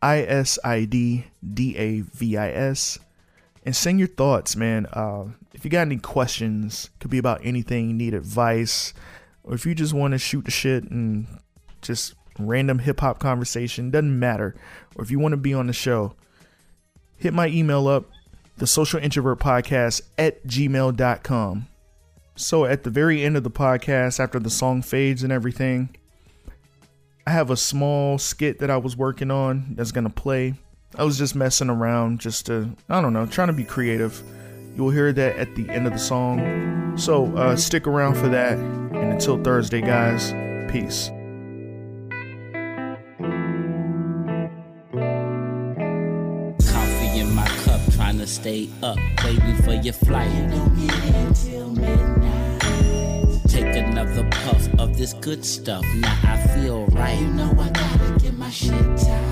I 0.00 0.20
S 0.22 0.58
I 0.64 0.86
D 0.86 1.26
D 1.52 1.76
A 1.76 2.00
V 2.00 2.38
I 2.38 2.50
S. 2.52 2.98
And 3.64 3.76
send 3.76 3.98
your 3.98 4.08
thoughts, 4.08 4.56
man. 4.56 4.86
Uh, 4.86 5.26
if 5.52 5.64
you 5.64 5.70
got 5.70 5.82
any 5.82 5.98
questions, 5.98 6.90
could 6.98 7.10
be 7.10 7.18
about 7.18 7.40
anything, 7.44 7.96
need 7.96 8.14
advice, 8.14 8.94
or 9.44 9.54
if 9.54 9.66
you 9.66 9.74
just 9.74 9.92
want 9.92 10.12
to 10.12 10.18
shoot 10.18 10.44
the 10.44 10.50
shit 10.50 10.84
and 10.90 11.26
just 11.82 12.14
random 12.38 12.78
hip 12.78 13.00
hop 13.00 13.18
conversation, 13.18 13.90
doesn't 13.90 14.18
matter. 14.18 14.54
Or 14.96 15.04
if 15.04 15.10
you 15.10 15.18
want 15.18 15.32
to 15.32 15.36
be 15.36 15.52
on 15.52 15.66
the 15.66 15.72
show, 15.72 16.14
hit 17.16 17.34
my 17.34 17.48
email 17.48 17.86
up, 17.88 18.10
the 18.56 18.66
social 18.66 19.00
introvert 19.00 19.38
podcast 19.38 20.02
at 20.18 20.46
gmail.com. 20.46 21.66
So 22.36 22.64
at 22.64 22.84
the 22.84 22.90
very 22.90 23.22
end 23.22 23.36
of 23.36 23.44
the 23.44 23.50
podcast, 23.50 24.20
after 24.20 24.38
the 24.38 24.50
song 24.50 24.82
fades 24.82 25.22
and 25.22 25.32
everything, 25.32 25.94
I 27.26 27.32
have 27.32 27.50
a 27.50 27.56
small 27.56 28.18
skit 28.18 28.58
that 28.60 28.70
I 28.70 28.78
was 28.78 28.96
working 28.96 29.30
on 29.30 29.74
that's 29.74 29.92
gonna 29.92 30.10
play. 30.10 30.54
I 30.96 31.04
was 31.04 31.16
just 31.16 31.34
messing 31.34 31.70
around, 31.70 32.20
just 32.20 32.46
to, 32.46 32.70
I 32.88 33.00
don't 33.00 33.12
know, 33.12 33.24
trying 33.26 33.46
to 33.48 33.54
be 33.54 33.64
creative. 33.64 34.22
You'll 34.76 34.90
hear 34.90 35.12
that 35.12 35.36
at 35.36 35.54
the 35.54 35.68
end 35.70 35.86
of 35.86 35.92
the 35.92 35.98
song. 35.98 36.96
So 36.98 37.34
uh, 37.36 37.56
stick 37.56 37.86
around 37.86 38.16
for 38.16 38.28
that. 38.28 38.58
And 38.58 39.12
until 39.12 39.42
Thursday, 39.42 39.80
guys, 39.80 40.32
peace. 40.70 41.08
Coffee 46.72 47.20
in 47.20 47.34
my 47.34 47.46
cup, 47.64 47.80
trying 47.92 48.18
to 48.18 48.26
stay 48.26 48.68
up, 48.82 48.98
waiting 49.24 49.62
for 49.62 49.74
your 49.74 49.94
flight. 49.94 50.30
Take 53.60 53.76
another 53.76 54.24
puff 54.30 54.66
of 54.78 54.96
this 54.96 55.12
good 55.12 55.44
stuff. 55.44 55.84
Now 55.96 56.18
I 56.22 56.38
feel 56.54 56.86
right. 56.86 57.20
You 57.20 57.26
know 57.26 57.54
I 57.60 57.68
gotta 57.68 58.18
get 58.18 58.32
my 58.38 58.48
shit 58.48 58.72
tight. 58.72 59.30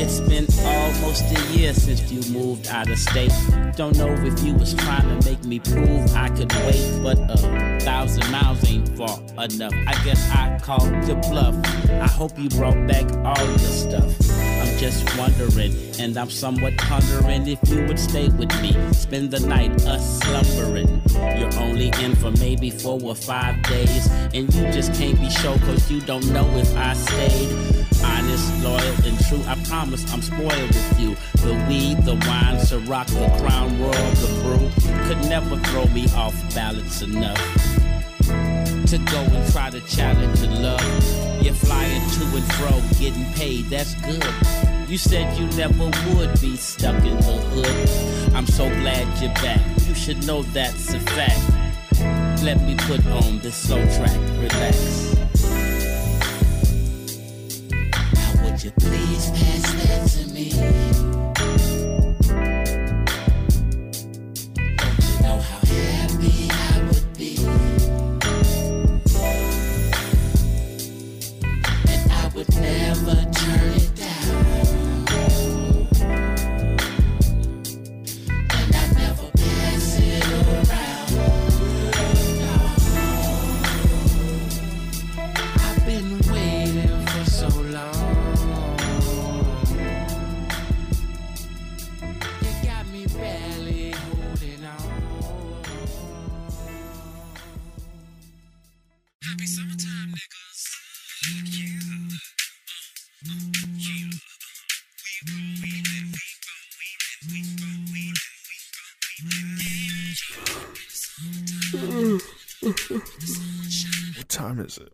It's 0.00 0.18
been 0.18 0.48
almost 0.66 1.22
a 1.22 1.56
year 1.56 1.72
since 1.72 2.10
you 2.10 2.20
moved 2.32 2.66
out 2.66 2.90
of 2.90 2.98
state. 2.98 3.32
Don't 3.76 3.96
know 3.96 4.08
if 4.08 4.42
you 4.42 4.54
was 4.54 4.74
trying 4.74 5.08
to 5.20 5.30
make 5.30 5.44
me 5.44 5.60
prove 5.60 6.12
I 6.16 6.28
could 6.30 6.52
wait, 6.66 7.00
but 7.04 7.18
a 7.30 7.78
thousand 7.80 8.28
miles 8.32 8.68
ain't 8.68 8.88
far 8.98 9.16
enough. 9.44 9.72
I 9.86 9.94
guess 10.04 10.28
I 10.32 10.58
called 10.60 10.90
the 11.04 11.14
bluff. 11.30 11.54
I 11.88 12.08
hope 12.08 12.36
you 12.36 12.48
brought 12.48 12.84
back 12.88 13.06
all 13.24 13.46
your 13.46 13.58
stuff. 13.58 14.12
I'm 14.30 14.67
just 14.90 15.18
wondering, 15.18 15.74
and 15.98 16.16
I'm 16.16 16.30
somewhat 16.30 16.74
pondering 16.78 17.46
if 17.46 17.58
you 17.68 17.84
would 17.86 17.98
stay 17.98 18.28
with 18.30 18.50
me. 18.62 18.72
Spend 18.92 19.30
the 19.30 19.40
night 19.40 19.84
us 19.84 20.20
slumbering. 20.20 21.02
You're 21.38 21.54
only 21.60 21.88
in 22.02 22.16
for 22.16 22.30
maybe 22.32 22.70
four 22.70 22.98
or 23.02 23.14
five 23.14 23.62
days, 23.64 24.10
and 24.32 24.52
you 24.54 24.62
just 24.72 24.94
can't 24.94 25.20
be 25.20 25.28
sure 25.28 25.58
cause 25.58 25.90
you 25.90 26.00
don't 26.00 26.26
know 26.32 26.48
if 26.56 26.74
I 26.74 26.94
stayed. 26.94 27.50
Honest, 28.02 28.64
loyal, 28.64 28.94
and 29.04 29.18
true, 29.26 29.42
I 29.46 29.56
promise 29.68 30.10
I'm 30.10 30.22
spoiled 30.22 30.68
with 30.68 31.00
you. 31.00 31.16
The 31.42 31.52
weed, 31.68 31.98
the 32.06 32.14
wine, 32.26 32.56
Ciroc, 32.56 33.08
the 33.08 33.28
crown 33.42 33.78
royal, 33.78 34.10
the 34.22 34.30
brew 34.40 35.06
could 35.06 35.20
never 35.28 35.56
throw 35.68 35.84
me 35.88 36.06
off 36.14 36.34
balance 36.54 37.02
enough 37.02 37.36
to 38.88 38.96
go 38.96 39.18
and 39.18 39.52
try 39.52 39.68
to 39.68 39.80
challenge 39.82 40.40
your 40.40 40.52
love. 40.52 41.42
You're 41.42 41.52
flying 41.52 42.00
to 42.10 42.24
and 42.36 42.52
fro, 42.54 42.80
getting 42.98 43.24
paid, 43.34 43.66
that's 43.66 43.94
good. 43.96 44.67
You 44.88 44.96
said 44.96 45.38
you 45.38 45.44
never 45.48 45.84
would 46.14 46.40
be 46.40 46.56
stuck 46.56 46.96
in 47.04 47.14
the 47.16 47.38
hood. 47.52 48.34
I'm 48.34 48.46
so 48.46 48.70
glad 48.80 49.06
you're 49.20 49.34
back. 49.34 49.60
You 49.86 49.94
should 49.94 50.26
know 50.26 50.42
that's 50.44 50.94
a 50.94 51.00
fact. 51.00 52.42
Let 52.42 52.62
me 52.62 52.74
put 52.74 53.06
on 53.08 53.38
this 53.40 53.54
slow 53.54 53.84
track, 53.96 54.18
relax. 54.38 55.14
Now 58.14 58.44
would 58.44 58.64
you 58.64 58.70
please 58.80 59.30
pass 59.30 59.72
that 59.84 60.24
to 60.24 60.32
me? 60.32 61.17
What 112.60 114.28
time 114.28 114.58
is 114.58 114.78
it? 114.78 114.92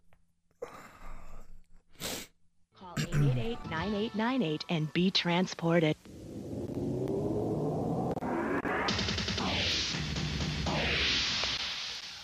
Call 2.78 2.94
888-9898 2.96 4.62
and 4.68 4.92
be 4.92 5.10
transported. 5.10 5.96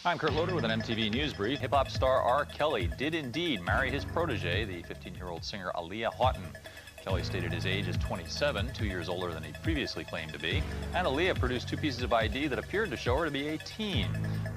I'm 0.03 0.19
Kurt 0.19 0.33
Loder 0.33 0.55
with 0.55 0.65
an 0.65 0.81
MTV 0.81 1.11
News 1.11 1.33
Brief. 1.33 1.59
Hip 1.61 1.73
hop 1.73 1.91
star 1.91 2.23
R. 2.23 2.45
Kelly 2.45 2.91
did 2.99 3.15
indeed 3.15 3.63
marry 3.63 3.91
his 3.91 4.05
protege, 4.05 4.65
the 4.65 4.83
15 4.83 5.15
year 5.15 5.29
old 5.29 5.45
singer 5.45 5.71
Aaliyah 5.75 6.13
Haughton. 6.13 6.45
Kelly 7.03 7.23
stated 7.23 7.53
his 7.53 7.65
age 7.65 7.89
as 7.89 7.97
27, 7.97 8.73
two 8.75 8.87
years 8.87 9.09
older 9.09 9.33
than 9.33 9.43
he 9.43 9.53
previously 9.63 10.05
claimed 10.05 10.33
to 10.33 10.39
be, 10.39 10.63
and 10.95 11.07
Aaliyah 11.07 11.39
produced 11.39 11.69
two 11.69 11.77
pieces 11.77 12.03
of 12.03 12.13
ID 12.13 12.49
that 12.49 12.59
appeared 12.59 12.91
to 12.91 12.97
show 12.97 13.17
her 13.17 13.25
to 13.25 13.31
be 13.31 13.49
18. 13.49 14.07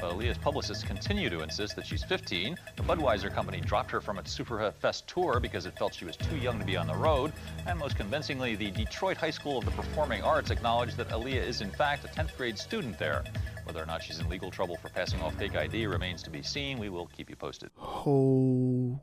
But 0.03 0.17
Aaliyah's 0.17 0.37
publicists 0.37 0.83
continue 0.83 1.29
to 1.29 1.43
insist 1.43 1.77
that 1.77 1.85
she's 1.85 2.03
15. 2.03 2.57
The 2.75 2.83
Budweiser 2.83 3.33
company 3.33 3.61
dropped 3.61 3.89
her 3.91 4.01
from 4.01 4.17
its 4.17 4.37
Superfest 4.37 5.05
tour 5.05 5.39
because 5.39 5.65
it 5.65 5.77
felt 5.79 5.93
she 5.93 6.03
was 6.03 6.17
too 6.17 6.35
young 6.35 6.59
to 6.59 6.65
be 6.65 6.75
on 6.75 6.87
the 6.87 6.95
road, 6.95 7.31
and 7.65 7.79
most 7.79 7.95
convincingly, 7.95 8.57
the 8.57 8.69
Detroit 8.71 9.15
High 9.15 9.29
School 9.29 9.59
of 9.59 9.63
the 9.63 9.71
Performing 9.71 10.21
Arts 10.21 10.51
acknowledged 10.51 10.97
that 10.97 11.07
Aaliyah 11.07 11.47
is 11.47 11.61
in 11.61 11.71
fact 11.71 12.03
a 12.03 12.09
10th 12.09 12.35
grade 12.35 12.59
student 12.59 12.99
there. 12.99 13.23
Whether 13.63 13.81
or 13.81 13.85
not 13.85 14.03
she's 14.03 14.19
in 14.19 14.27
legal 14.27 14.51
trouble 14.51 14.75
for 14.75 14.89
passing 14.89 15.21
off 15.21 15.35
fake 15.35 15.55
ID 15.55 15.87
remains 15.87 16.21
to 16.23 16.29
be 16.29 16.43
seen. 16.43 16.79
We 16.79 16.89
will 16.89 17.07
keep 17.07 17.29
you 17.29 17.37
posted. 17.37 17.69
Holy 17.77 18.99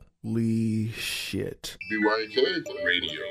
shit. 0.91 1.77
BYNK 1.91 2.85
Radio. 2.85 3.21